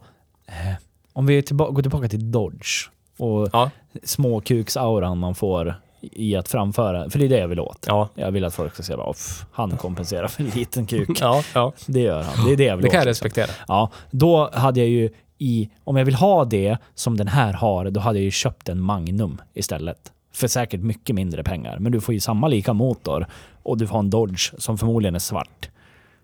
[0.47, 0.73] Eh,
[1.13, 2.89] om vi tillba- går tillbaka till Dodge
[3.19, 3.71] och Ja.
[4.05, 7.11] småkuksauran man får i att framföra.
[7.11, 7.85] För det är det jag vill åt.
[7.89, 8.09] Ja.
[8.15, 11.19] Jag vill att folk ska säga att han kompenserar för en liten kuk.
[11.21, 11.73] Ja, ja.
[11.87, 12.47] Det gör han.
[12.47, 13.05] Det är det jag vill Det kan åt.
[13.05, 13.25] jag liksom.
[13.27, 13.57] respektera.
[13.69, 15.71] Ja, då hade jag ju i...
[15.85, 18.81] Om jag vill ha det som den här har, då hade jag ju köpt en
[18.81, 20.13] Magnum istället.
[20.33, 21.79] För säkert mycket mindre pengar.
[21.79, 23.27] Men du får ju samma lika motor
[23.63, 25.69] och du har en Dodge som förmodligen är svart.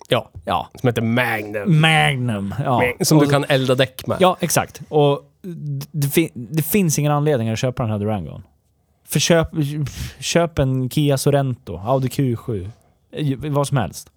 [0.08, 0.30] Ja.
[0.44, 0.68] Ja.
[0.80, 1.80] Som heter Magnum.
[1.80, 2.54] Magnum!
[2.64, 2.82] Ja.
[3.00, 4.16] Som du kan elda däck med.
[4.20, 4.80] Ja, exakt.
[4.88, 5.20] Och
[5.92, 8.42] det, fin- det finns ingen anledning att köpa den här Durangon.
[9.08, 9.48] För köp,
[10.20, 12.70] köp en Kia Sorento, Audi Q7,
[13.12, 14.10] eh, vad som helst.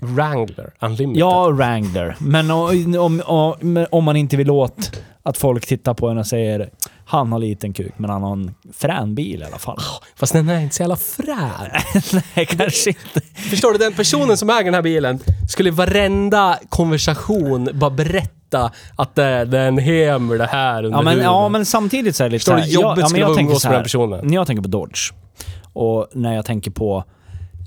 [0.00, 1.20] Wrangler Unlimited.
[1.20, 2.16] Ja, Wrangler.
[2.18, 6.70] Men om, om, om, man inte vill åt att folk tittar på en och säger
[7.04, 9.78] han har liten kuk, men han har en frän bil i alla fall.
[10.16, 11.82] Fast den är inte så jävla frän.
[12.34, 13.20] Nej, kanske inte.
[13.50, 13.78] Förstår du?
[13.78, 15.18] Den personen som äger den här bilen
[15.48, 21.02] skulle i varenda konversation bara berätta att det, är en Hemer det här under Ja
[21.02, 23.28] men, ja, men samtidigt så är det lite Förstår du jobbigt ja, ja, skulle jag
[23.28, 24.20] vara umgås med den personen?
[24.26, 25.12] När jag tänker på Dodge
[25.72, 27.04] och när jag tänker på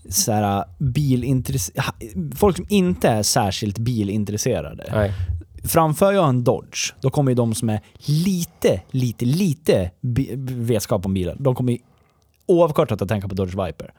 [0.09, 4.89] så här, bilintresse- folk som inte är särskilt bilintresserade.
[4.91, 5.13] Nej.
[5.63, 9.91] Framför jag en Dodge, då kommer ju de som är lite, lite, lite
[10.41, 11.79] vetskap om bilar, de kommer ju
[12.45, 13.93] oavkortat att tänka på Dodge Viper.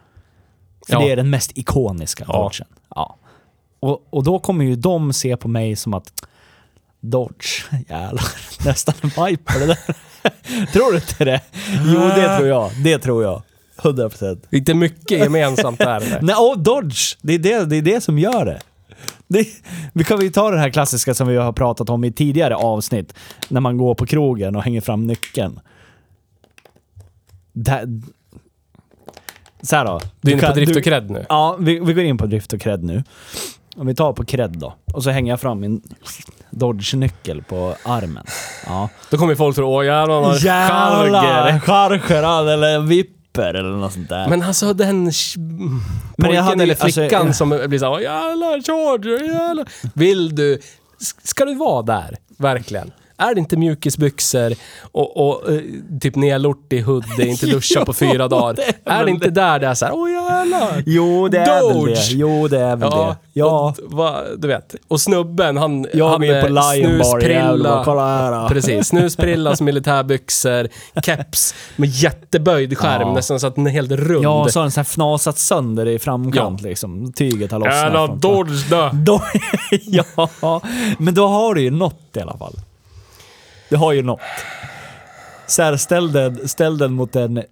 [0.86, 1.00] För Ja.
[1.00, 2.32] det är den mest ikoniska Ja.
[2.42, 2.66] Dodgen.
[2.94, 3.16] Ja.
[3.80, 6.12] Och, och då kommer ju de se på mig som att
[7.00, 8.24] Dodge, jävlar,
[8.66, 9.78] nästan en Viper det där.
[10.72, 11.40] tror du inte det?
[11.84, 12.70] Jo, det tror jag.
[12.84, 13.42] Det tror jag.
[13.82, 14.40] 100%.
[14.50, 16.00] Inte mycket gemensamt där.
[16.00, 16.18] eller?
[16.22, 17.16] Nej, och Dodge!
[17.22, 18.60] Det är det, det är det som gör det.
[19.26, 19.46] det.
[19.92, 23.14] Vi kan ju ta det här klassiska som vi har pratat om i tidigare avsnitt.
[23.48, 25.60] När man går på krogen och hänger fram nyckeln.
[27.52, 27.86] Där,
[29.62, 30.00] så här då.
[30.20, 31.26] Du är inne på drift du- och cred nu.
[31.28, 33.04] Ja, vi, vi går in på drift och cred nu.
[33.76, 34.74] Om vi tar på cred då.
[34.94, 35.82] Och så hänger jag fram min
[36.50, 38.24] Dodge-nyckel på armen.
[38.66, 38.88] Ja.
[39.10, 41.58] Då kommer folk tro, åh jävlar, Jävlar!
[41.58, 41.98] charger.
[41.98, 42.78] Charger eller
[43.34, 44.28] vipper eller något sånt där.
[44.28, 45.80] Men alltså den sh-
[46.18, 49.66] pojken hade eller flickan alltså, som blir såhär, jävlar, charger, jävlar.
[49.94, 50.60] Vill du,
[51.22, 52.16] ska du vara där?
[52.38, 52.92] Verkligen.
[53.30, 54.52] Är det inte mjukisbyxor
[54.92, 55.60] och, och eh,
[56.00, 58.56] typ nedlortig hoodie, inte duscha på fyra dagar.
[58.84, 60.82] är väl det inte där det är såhär, åh jävlar.
[60.86, 61.90] Jo, det är väl Doge.
[61.94, 62.00] det.
[62.10, 63.16] Jo, det är väl det.
[63.32, 63.74] Ja.
[63.86, 64.74] Och, va, du vet.
[64.88, 65.86] Och snubben, han...
[65.92, 68.48] Jag han går in på Lion Bar i Gävle kolla här då.
[68.48, 68.86] Precis.
[68.86, 70.68] Snusprilla, militärbyxor,
[71.02, 73.14] keps med jätteböjd skärm, Ja.
[73.14, 74.24] nästan så att den är helt rund.
[74.24, 77.12] Ja, och så har den så här fnasat sönder i framkant liksom.
[77.12, 77.74] Tyget har lossnat.
[77.76, 78.90] Jävla från- Dodge då.
[78.92, 79.22] Då,
[80.40, 80.60] ja,
[80.98, 82.54] men då har du ju något i alla fall.
[83.68, 84.20] Du har ju något.
[85.46, 87.42] Så här, ställ den, ställ den mot en...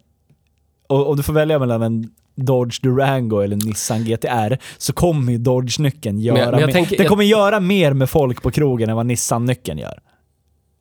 [0.88, 5.38] Och du får välja mellan en Dodge Durango eller en Nissan GTR, så kommer ju
[5.38, 6.72] Dodge-nyckeln göra Men jag- men jag mer.
[6.72, 9.98] tänker- Den jag- kommer göra mer med folk på krogen än vad Nissan-nyckeln gör.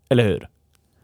[0.10, 0.48] Eller hur?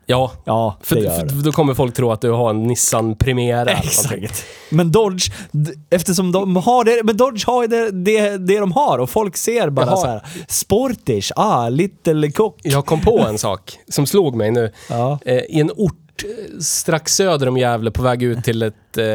[0.09, 3.15] Ja, Ja, för, det gör för, då kommer folk tro att du har en Nissan
[3.15, 3.69] Primera.
[3.71, 4.45] Exakt.
[4.69, 5.31] Men Dodge,
[5.89, 9.37] eftersom de har det, men Dodge har ju det, det, det de har och folk
[9.37, 9.97] ser bara Jaha.
[9.97, 12.59] så här sportish, ah, little cock.
[12.63, 14.71] Jag kom på en sak som slog mig nu.
[14.89, 15.19] Ja.
[15.25, 19.05] Eh, I en ort eh, strax söder om Gävle på väg ut till ett, eh,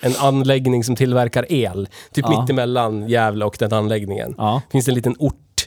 [0.00, 1.88] en anläggning som tillverkar el.
[2.12, 2.40] Typ Ja.
[2.40, 4.34] mitt emellan Gävle och den anläggningen.
[4.38, 5.66] Ja, Finns det en liten ort,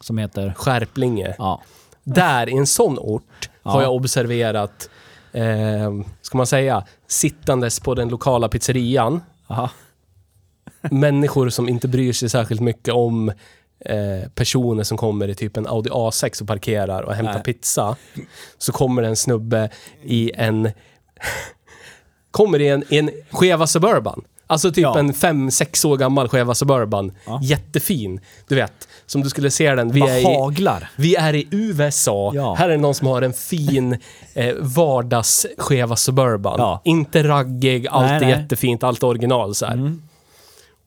[0.00, 0.52] som heter...
[0.56, 1.34] Skärplinge.
[1.38, 1.62] Ja.
[2.04, 3.82] Där, i en sån ort, har Ja.
[3.82, 4.90] jag observerat,
[5.32, 5.92] eh,
[6.22, 9.20] ska man säga, sittandes på den lokala pizzerian.
[9.46, 9.70] Aha.
[10.90, 13.28] människor som inte bryr sig särskilt mycket om
[13.84, 17.42] eh, personer som kommer i typ en Audi A6 och parkerar och hämtar Nej.
[17.42, 17.96] pizza.
[18.58, 19.70] Så kommer det en snubbe
[20.02, 20.70] i en...
[22.30, 24.24] kommer i en, i en Cheva Suburban.
[24.52, 24.98] Alltså typ Ja.
[24.98, 27.12] en fem sex år gammal Cheva Suburban.
[27.26, 27.40] Ja.
[27.42, 28.20] Jättefin.
[28.48, 29.92] Du vet, som du skulle se den.
[29.92, 30.90] Vi är i, haglar.
[30.96, 32.32] vi är i USA.
[32.34, 32.54] Ja.
[32.54, 33.98] Här är någon som har en fin
[34.34, 36.54] eh, vardags Cheva Suburban.
[36.58, 36.80] Ja.
[36.84, 38.30] Inte raggig, allt Nej, är nej.
[38.30, 39.72] jättefint, allt är original så här.
[39.74, 40.02] Mm.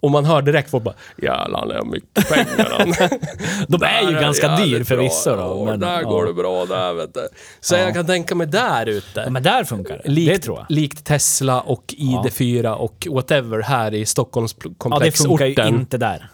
[0.05, 3.67] Och man hör direkt folk bara Jävlar, han har mycket pengar.
[3.67, 5.35] De är ju Där ganska dyr förvisso då.
[5.37, 6.09] Ja, Men, där ja.
[6.09, 7.27] går det bra där vet du.
[7.59, 9.21] Så jag kan tänka mig där ute.
[9.21, 10.01] Ja, men där funkar det.
[10.03, 10.65] det Likt, tror jag.
[10.69, 15.67] likt Tesla och ID4 och whatever här i Ja, det funkar ju Stockholmskomplexorten.
[15.67, 16.29] inte där.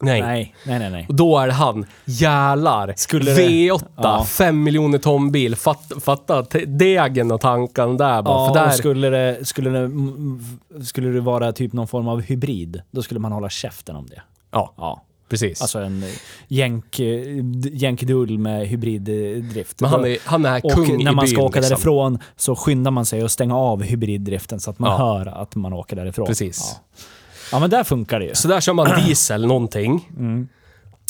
[0.00, 0.20] Nej.
[0.20, 0.90] Nej, nej, nej.
[0.90, 1.06] nej.
[1.08, 1.86] Och då är det han.
[2.04, 2.92] Jävlar.
[2.96, 4.24] Skulle det- V8, Ja.
[4.24, 5.56] 5 miljoner ton bil.
[5.56, 8.34] Fatta, fatta t- degen och tanken där bara.
[8.34, 12.08] Ja, för där, och skulle det, skulle, det, mm, skulle det vara typ någon form
[12.08, 14.22] av hybrid, då skulle man hålla käften om det.
[14.52, 15.02] ja, Ja.
[15.28, 15.62] precis.
[15.62, 16.08] Alltså en eh,
[16.48, 19.80] jänk, eh, d- jänkedull med hybriddrift.
[19.80, 21.28] Men han är, han är och kung när i man byn.
[21.34, 21.74] ska åka liksom.
[21.74, 24.96] därifrån så skyndar man sig att stänga av hybriddriften så att man Ja.
[24.96, 26.26] hör att man åker därifrån.
[26.26, 26.74] Precis.
[26.74, 27.02] Ja.
[27.52, 28.34] Ja, men där funkar det ju.
[28.34, 30.08] Så där kör man diesel någonting.
[30.16, 30.48] Men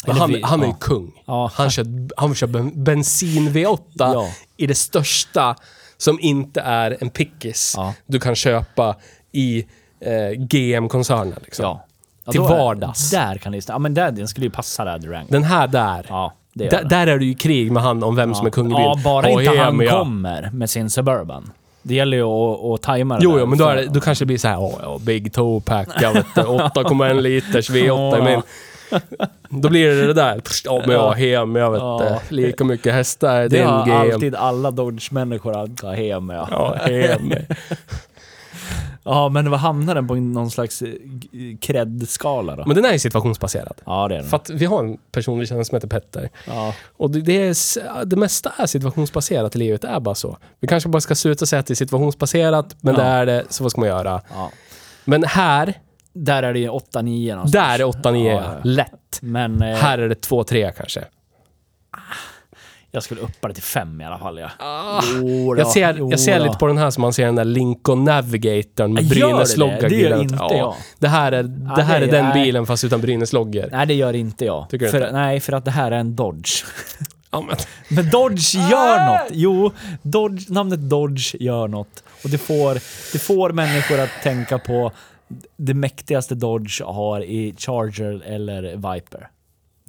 [0.05, 0.77] Eller han, vi- han är ju ja.
[0.79, 1.11] kung.
[1.25, 1.51] Ja.
[1.53, 1.85] Han kör,
[2.17, 4.27] han kör ben- bensin V8 Ja.
[4.57, 5.55] i det största
[5.97, 7.93] som inte är en pickis Ja.
[8.05, 8.95] du kan köpa
[9.31, 9.65] i
[10.01, 11.39] eh, GM-koncernen.
[11.43, 11.63] Liksom.
[11.65, 11.85] Ja.
[12.25, 13.09] Ja, Till då är- vardags.
[13.11, 15.25] Där kan det Ja, men där, den skulle ju passa där, Durang.
[15.29, 16.05] Den här där.
[16.09, 16.87] Ja, det gör Där, den.
[16.89, 18.77] där är det ju krig med han om vem som är kung i byn.
[18.81, 21.51] Ja, bara inte ja, han men kommer med sin Suburban.
[21.87, 24.21] Det gäller ju att, att tajma det Jo, jo, men då, är det, då kanske
[24.21, 28.19] det blir så här, åh, ja, Big Toe Pack, jag vet inte, 8,1 liters V8
[28.19, 28.41] i min.
[29.49, 32.19] Då blir det det där, ja men jag hem, jag vet Ja.
[32.29, 34.13] lika mycket hästar, Det din har GM.
[34.13, 36.47] alltid alla Dodge-människor att ta hem ja.
[36.51, 37.31] Ja, hem.
[39.07, 40.87] Ja, men vad hamnar den på någon slags eh,
[41.61, 42.63] cred-skala då?
[42.65, 43.81] Men den är ju situationsbaserad.
[43.85, 44.29] Ja, det är den.
[44.29, 46.29] För att vi har en person vi känner som heter Petter.
[46.47, 46.73] Ja.
[46.97, 50.37] Och det, det, är, det mesta är situationsbaserat i livet, det är bara så.
[50.59, 53.01] Vi kanske bara ska sluta säga att det är situationsbaserat, men Ja.
[53.01, 54.21] det är det, så vad ska man göra?
[54.33, 54.51] ja.
[55.05, 55.73] Men här,
[56.13, 57.51] Där är det ju 8-9 någonstans.
[57.51, 58.53] där är 8-9 Ja, ja.
[58.63, 59.19] lätt.
[59.21, 61.03] Men eh, Här är det 2-3 kanske.
[62.91, 64.39] Jag skulle uppa det till 5 i alla fall.
[64.39, 64.49] Ja.
[64.59, 65.01] Ah.
[65.15, 67.35] Jo då, Jag ser, jo jag ser lite på den här som man ser den
[67.35, 69.33] där Lincoln Navigatorn med Gör det det?
[69.33, 69.89] Brynäs-logga.
[69.89, 70.75] Det gör inte Ja, jag.
[70.99, 73.69] Det här är, det här det är den är- bilen fast utan Brynäs-loggor.
[73.71, 74.69] Nej, det gör inte jag.
[74.69, 75.11] Tycker för, inte?
[75.11, 76.63] Nej, för att det här är en Dodge.
[77.31, 77.55] Ja, men,
[77.89, 79.27] Men Dodge gör något!
[79.31, 79.71] Jo,
[80.01, 82.03] Dodge, namnet Dodge gör något.
[82.23, 82.73] Och det får,
[83.13, 84.91] det får människor att tänka på
[85.57, 88.61] det mäktigaste Dodge har i Charger eller
[88.93, 89.27] Viper.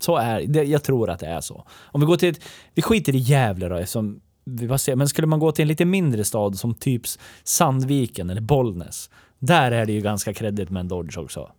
[0.01, 0.65] Så är det.
[0.65, 1.65] Jag tror att det är så.
[1.81, 2.41] Om vi går till ett,
[2.75, 5.69] Vi skiter i Gävle då, eftersom vi bara ser, men skulle man gå till en
[5.69, 7.03] lite mindre stad som typ
[7.45, 9.11] Sandviken eller Bollnäs.
[9.39, 11.51] Där är det ju ganska kreddigt med en Dodge också.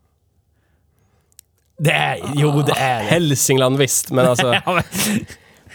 [1.78, 3.06] Det är, jo det är det.
[3.10, 4.54] Hälsingland visst, men alltså...
[4.66, 4.84] Ja,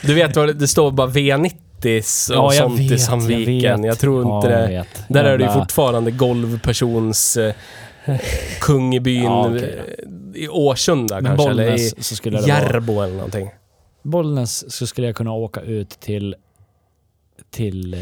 [0.02, 3.84] Du vet vad det- står bara V90 och Ja, jag sånt i vet, Sandviken.
[3.84, 3.98] Jag, vet.
[4.00, 5.14] tror Ja, inte jag det.
[5.14, 7.54] Där är det ju fortfarande golvpersons eh,
[8.60, 9.22] kung i byn.
[9.22, 9.80] Ja, okej
[10.34, 12.60] eh, I Årsunda Men kanske, eller i Bollnäs så skulle det vara...
[12.60, 13.50] Järbo eller någonting.
[14.02, 16.34] Bollnäs så skulle jag kunna åka ut till...
[17.50, 17.94] Till...
[17.94, 18.00] Eh,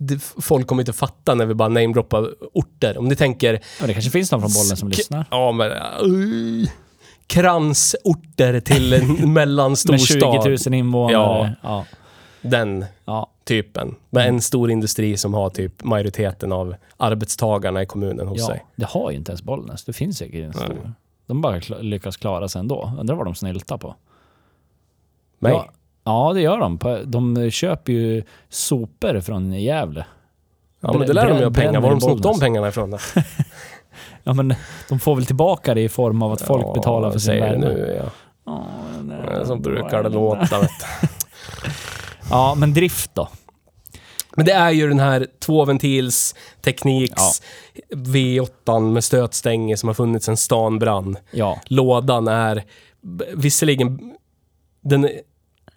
[0.00, 2.98] Det, folk kommer inte fatta när vi bara namedroppar orter.
[2.98, 3.60] Om ni tänker...
[3.80, 5.24] ja, det kanske finns någon från Bollnäs som Sk- lyssnar.
[5.30, 5.70] Ja, men...
[5.72, 6.68] Uh,
[7.26, 10.46] kransorter till en mellanstor Med 20 stad.
[10.66, 11.56] 000 invånare.
[11.62, 11.84] Ja.
[12.42, 13.30] Den ja.
[13.48, 13.94] Typen.
[14.10, 18.46] Med en stor industri som har typ majoriteten av arbetstagarna i kommunen hos ja.
[18.46, 18.64] sig.
[18.76, 19.84] Det har ju inte ens Bollnäs.
[19.84, 20.64] Det finns säkert en Nej.
[20.64, 20.92] stor.
[21.26, 22.92] De bara lyckas klara sig ändå.
[22.98, 23.94] Undrar vad de snyltar på.
[25.38, 25.52] Nej.
[25.52, 25.68] Ja,
[26.04, 26.78] ja, det gör de.
[27.04, 30.06] De köper ju sopor från Gävle.
[30.80, 31.80] Ja, men det lär de ju ha pengar.
[31.80, 32.90] Var de snott de pengarna ifrån?
[32.90, 32.98] Då?
[34.22, 34.54] Ja, men
[34.88, 37.58] de får väl tillbaka det i form av att folk Ja, betalar för sin värme.
[37.58, 38.10] nu, ja.
[38.44, 38.66] Ja,
[39.02, 41.08] nej, Så brukar det låta, vet du.
[42.30, 43.28] Ja, men drift då?
[44.36, 47.42] Men det är ju den här tvåventils tekniks
[47.90, 51.16] V8 med stötstänger som har funnits sedan stan brann.
[51.30, 51.60] Ja.
[51.66, 52.64] Lådan är
[53.34, 54.14] visserligen...
[54.80, 55.08] Den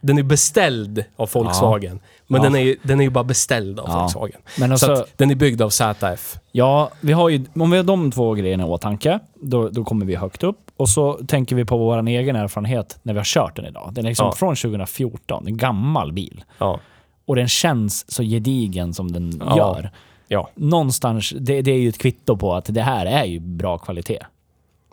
[0.04, 2.00] den är beställd av Volkswagen.
[2.28, 2.44] Men Ja.
[2.44, 4.00] den, är, ju- den är ju bara beställd av Ja.
[4.00, 4.42] Volkswagen.
[4.58, 6.36] Men Så alltså, att den är byggd av ZF.
[6.52, 10.06] ja, vi har ju, om vi har de två grejerna i åtanke, då, då kommer
[10.06, 10.71] vi högt upp.
[10.82, 13.90] Och så tänker vi på vår egen erfarenhet när vi har kört den idag.
[13.94, 14.32] Den är liksom Ja.
[14.32, 16.44] från 2014, en gammal bil.
[16.58, 16.80] Ja.
[17.26, 19.58] Och den känns så gedigen som den Ja.
[19.58, 19.92] gör.
[20.28, 20.50] Ja.
[20.56, 24.20] Någonstans, det, det är ju ett kvitto på att det här är ju bra kvalitet.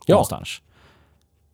[0.07, 0.15] Ja.
[0.15, 0.61] Någonstans.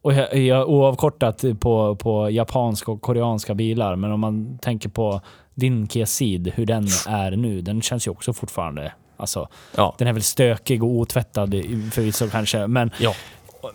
[0.02, 5.20] Och jag, jag, oavkortat på, på japanska och koreanska bilar, men om man tänker på
[5.54, 8.92] din Kia Ceed, hur den är nu, den känns ju också fortfarande...
[9.16, 9.94] Alltså, Ja.
[9.98, 11.50] den är väl stökig och otvättad
[11.92, 13.14] förvisso kanske, men, Ja.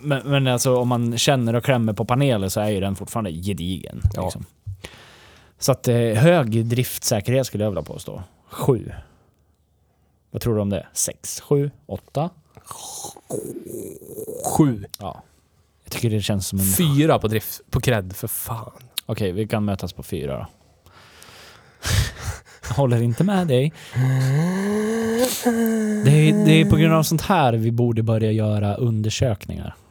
[0.00, 3.32] Men, men alltså om man känner och klämmer på panelen så är ju den fortfarande
[3.32, 4.02] gedigen.
[4.14, 4.24] Ja.
[4.24, 4.44] Liksom.
[5.58, 8.22] Så att eh, hög driftsäkerhet skulle jag vilja påstå.
[8.50, 8.92] Sju.
[10.30, 10.86] Vad tror du om det?
[10.92, 12.30] Sex, sju, åtta?
[14.56, 14.84] Sju.
[14.98, 15.22] Ja.
[15.84, 16.64] Jag tycker det känns som en...
[16.64, 18.72] Fyra på drift, på cred, för fan.
[19.06, 20.46] Okej, vi kan mötas på fyra då.
[22.70, 23.72] Jag håller inte med dig.
[26.04, 29.74] Det är, det är på grund av sånt här vi borde börja göra undersökningar.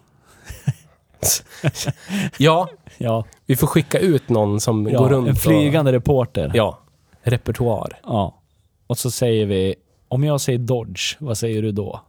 [2.37, 6.47] Ja, Ja, vi får skicka ut någon som går ja runt en flygande reporter.
[6.47, 6.55] och...
[6.55, 6.79] Ja,
[7.21, 7.99] repertoar.
[8.03, 8.41] Ja.
[8.87, 9.75] Och så säger vi,
[10.07, 12.01] om jag säger Dodge, vad säger du då?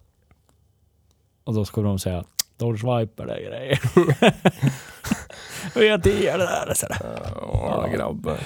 [1.45, 2.25] Och då ska de säga
[2.57, 3.81] Dodge Viper, det är grejer.
[5.75, 6.75] Vet är det där.
[7.53, 8.39] Ja, grabbar.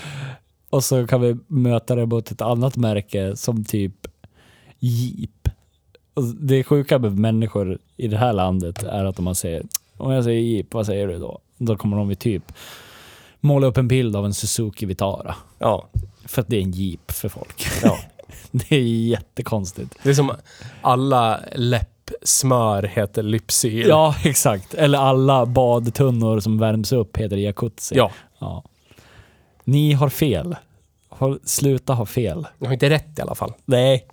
[0.75, 4.07] Och så kan vi möta det mot ett annat märke som typ
[4.79, 5.49] Jeep.
[6.15, 9.63] Och det sjuka med människor i det här landet är att om man säger,
[9.97, 11.39] om jag säger Jeep, vad säger du då?
[11.59, 12.53] Då kommer de ju typ
[13.41, 15.35] måla upp en bild av en Suzuki Vitara.
[15.59, 15.89] Ja,
[16.25, 17.67] För att det är en Jeep för folk.
[17.83, 17.99] ja.
[18.51, 19.95] Det är jättekonstigt.
[20.03, 20.33] Det är som
[20.83, 23.87] alla läppsmör heter Lypsyl.
[23.89, 24.75] Ja, exakt.
[24.75, 27.97] Eller alla badtunnor som värms upp heter jacuzzi.
[27.97, 28.65] Ja, ja.
[29.65, 30.57] Ni har fel.
[31.09, 32.47] Har, sluta ha fel.
[32.59, 33.53] jag har inte rätt i alla fall.
[33.65, 34.07] Nej.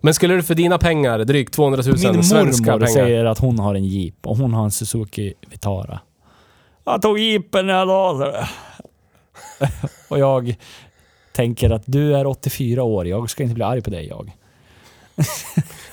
[0.00, 2.86] Men skulle du för dina pengar, drygt 200 000 Min svenska mormor pengar.
[2.86, 6.00] säger att hon har en Jeep och hon har en Suzuki Vitara.
[6.84, 8.48] Jag tog Jeepen när jag la.
[10.08, 10.56] Och jag
[11.32, 14.32] tänker att du är 84 år, jag ska inte bli arg på dig jag.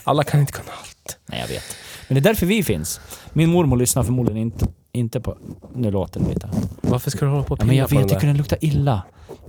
[0.03, 1.17] Alla kan inte kunna allt.
[1.25, 1.63] Nej, jag vet.
[2.07, 3.01] Men det är därför vi finns.
[3.33, 5.37] Min mormor lyssnar förmodligen inte, inte på...
[5.73, 6.49] Nu låter det lite.
[6.81, 8.37] Varför ska du hålla på och Ja, men jag pilla på vet, den tycker den
[8.37, 9.01] luktar illa.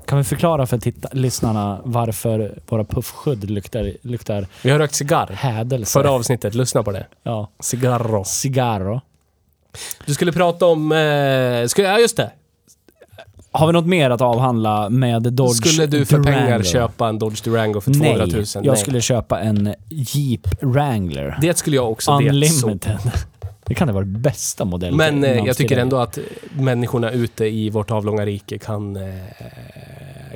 [0.07, 5.27] Kan vi förklara för titta, lyssnarna varför våra puffskydd luktar, luktar Vi har rökt cigarr.
[5.33, 5.93] hädelse?
[5.93, 7.07] Förra avsnittet, lyssna på det.
[7.23, 7.51] Ja.
[7.61, 8.25] Cigarro.
[8.25, 9.01] Cigarro.
[10.07, 10.93] Du skulle prata om...
[10.93, 12.31] Eh, skulle, ja, just det.
[13.53, 16.65] Har vi något mer att avhandla med Dodge skulle du för pengar Durango?
[16.65, 18.35] köpa en Dodge Durango för 200 000?
[18.35, 21.39] Nej, jag skulle köpa en Jeep Wrangler.
[21.41, 22.19] Det skulle jag också.
[22.19, 22.79] Det så.
[23.67, 24.97] Det kan det vara det bästa modellen.
[24.97, 26.19] Men eh, jag tycker ändå att
[26.53, 29.15] människorna ute i vårt avlånga rike kan eh,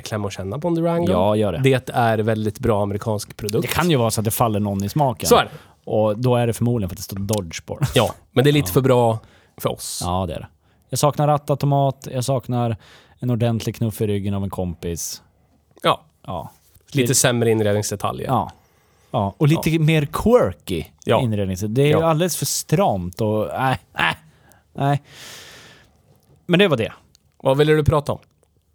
[0.03, 1.11] klämma och känna på en Durango.
[1.11, 1.59] Ja, gör det.
[1.59, 3.61] Det är väldigt bra amerikansk produkt.
[3.61, 5.29] Det kan ju vara så att det faller någon i smaken.
[5.29, 5.49] Så är det.
[5.91, 7.79] Och då är det förmodligen för att det står Dodge på.
[7.95, 9.19] Ja, men det är lite för bra
[9.57, 10.01] för oss.
[10.05, 10.47] Ja, det är det.
[10.89, 12.77] Jag saknar rattautomat, jag saknar
[13.19, 15.21] en ordentlig knuff i ryggen av en kompis.
[15.83, 16.49] Ja, Ja.
[16.91, 18.27] lite sämre inredningsdetaljer.
[18.27, 18.51] Ja.
[19.11, 19.35] Ja.
[19.37, 21.21] Och lite mer quirky Ja.
[21.21, 21.71] inredningsvis.
[21.71, 22.09] Det är Ja.
[22.09, 23.47] alldeles för stramt och...
[23.59, 24.15] Nej, nej,
[24.73, 25.01] nej.
[26.45, 26.91] Men det var det.
[27.43, 28.19] Vad ville du prata om?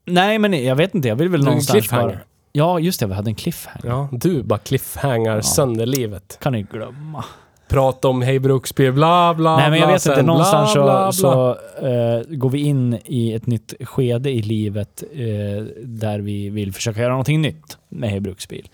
[0.04, 1.08] Nej, men jag vet inte.
[1.08, 2.18] Jag vill väl Du, någonstans bara...
[2.52, 3.06] Ja, just det.
[3.06, 3.80] Vi hade en cliffhanger.
[3.86, 6.38] Ja, du bara cliffhangar sönder livet.
[6.42, 7.24] Kan ni glömma.
[7.68, 10.22] Prata om Hej Bruksby, bla bla Nej, men jag bla, vet inte.
[10.22, 15.02] Någonstans bla, bla, så, så eh, går vi in i ett nytt skede i livet
[15.12, 18.68] eh, där vi vill försöka göra någonting nytt med Hej Bruksbil.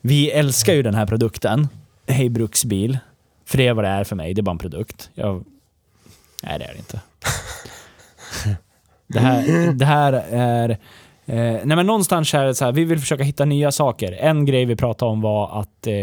[0.00, 1.68] Vi älskar ju den här produkten,
[2.06, 2.98] Hej Bruksbil.
[3.44, 4.34] För det är vad det är för mig.
[4.34, 5.10] Det är bara en produkt.
[5.14, 5.44] Jag...
[6.42, 7.00] Nej, det är det inte.
[9.06, 10.70] det, här, det här är...
[11.26, 14.12] Eh, nej men någonstans är det så här, vi vill försöka hitta nya saker.
[14.12, 15.94] En grej vi pratade om var att eh,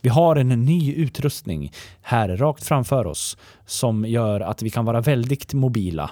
[0.00, 1.72] vi har en ny utrustning
[2.02, 6.10] här rakt framför oss som gör att vi kan vara väldigt mobila.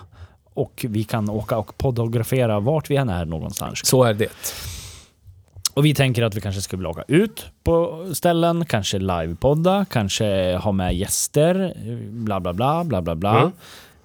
[0.55, 3.87] Och vi kan åka och poddografera vart vi än är någonstans.
[3.87, 4.33] Så är det.
[5.75, 10.73] Och vi tänker att vi kanske vilja åka ut på ställen, kanske livepodda, kanske ha
[10.73, 11.75] med gäster,
[12.11, 13.53] bla bla bla, bla bla bla.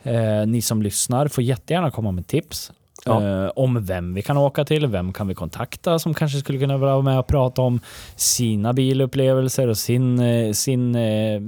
[0.03, 2.71] Eh, ni som lyssnar får jättegärna komma med tips
[3.05, 3.23] Ja.
[3.45, 6.77] eh, om vem vi kan åka till, vem kan vi kontakta som kanske skulle kunna
[6.77, 7.79] vara med och prata om
[8.15, 11.41] sina bilupplevelser och sin, eh, sin eh,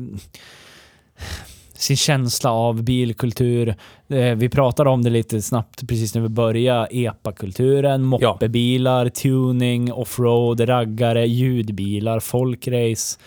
[1.81, 3.75] sin känsla av bilkultur.
[4.07, 6.87] Eh, Vi pratade om det lite snabbt precis när vi började.
[6.91, 13.19] Epa-kulturen, moppebilar, tuning, offroad, raggare, ljudbilar, folkrace.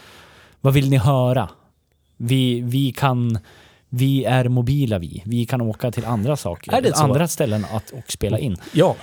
[0.61, 1.49] Vad vill ni höra?
[2.17, 3.39] Vi, vi kan...
[3.89, 5.23] Vi är mobila vi.
[5.27, 6.73] Vi kan åka till andra saker.
[7.05, 8.57] Andra ställen att, och spela in.
[8.73, 8.97] Ja.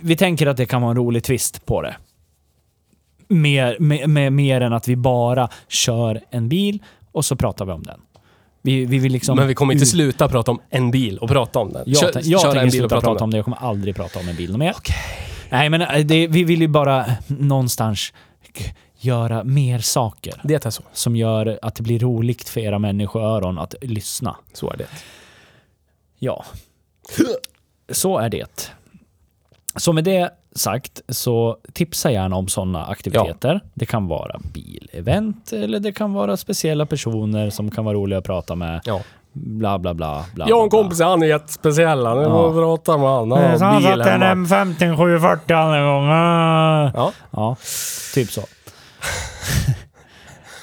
[0.00, 1.96] Vi tänker att det kan vara en rolig twist på det.
[3.28, 3.76] Mer,
[4.06, 6.82] med, mer än att vi bara kör en bil
[7.12, 8.00] och så pratar vi om den.
[8.62, 9.36] Vi, vi vill liksom...
[9.36, 11.82] Men vi kommer inte ut- sluta prata om en bil och prata om den.
[11.86, 13.36] Jag, Kö- tän- jag tänker en bil sluta prata, prata om det.
[13.36, 14.74] Jag kommer aldrig prata om en bil mer.
[15.50, 18.12] Nej, men eh, det, vi vill ju bara någonstans
[18.58, 18.64] k-
[18.98, 20.82] göra mer saker Det är så.
[20.92, 24.36] som gör att det blir roligt för era människoöron att lyssna.
[24.52, 24.86] Så är det.
[26.18, 26.44] Ja.
[27.92, 28.70] Så är det.
[29.76, 33.60] Så med det sagt så tipsa gärna om sådana aktiviteter.
[33.74, 38.24] Det kan vara bilevent eller det kan vara speciella personer som kan vara roliga att
[38.24, 38.80] prata med.
[38.84, 39.00] Ja.
[39.32, 40.24] Bla bla bla.
[40.34, 42.06] bla Jag och en kompis, han är jättespeciell.
[42.06, 42.22] Han Ja.
[42.46, 42.52] ja.
[42.52, 43.30] prata med han.
[43.32, 44.46] Han Så har han bil satte en hemma.
[44.46, 46.10] M50 740 andra gången.
[46.94, 47.12] Ja.
[47.30, 47.56] Ja,
[48.14, 48.42] typ så.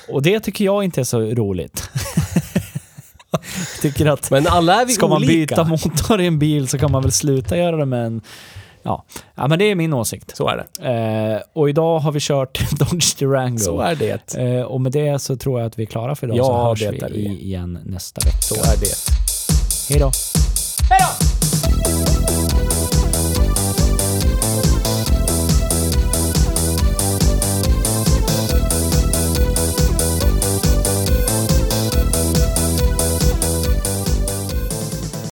[0.10, 1.90] Och det tycker jag inte är så roligt.
[3.82, 5.56] tycker att Men alla är vi ska man olika.
[5.56, 8.22] byta motor i en bil så kan man väl sluta göra det med en
[8.88, 9.04] Ja.
[9.36, 10.38] ja, men det är min åsikt.
[10.38, 10.88] Så är det.
[11.36, 13.58] Eh, och idag har vi kört Dodge Durango.
[13.58, 14.36] Så är det.
[14.36, 16.38] Eh, och med det så tror jag att vi är klara för idag.
[16.38, 17.42] Ja, så hörs det vi vi.
[17.44, 18.42] igen nästa vecka.
[18.42, 18.96] Så är det.
[19.90, 20.12] Hej då!
[20.90, 21.37] Hej då!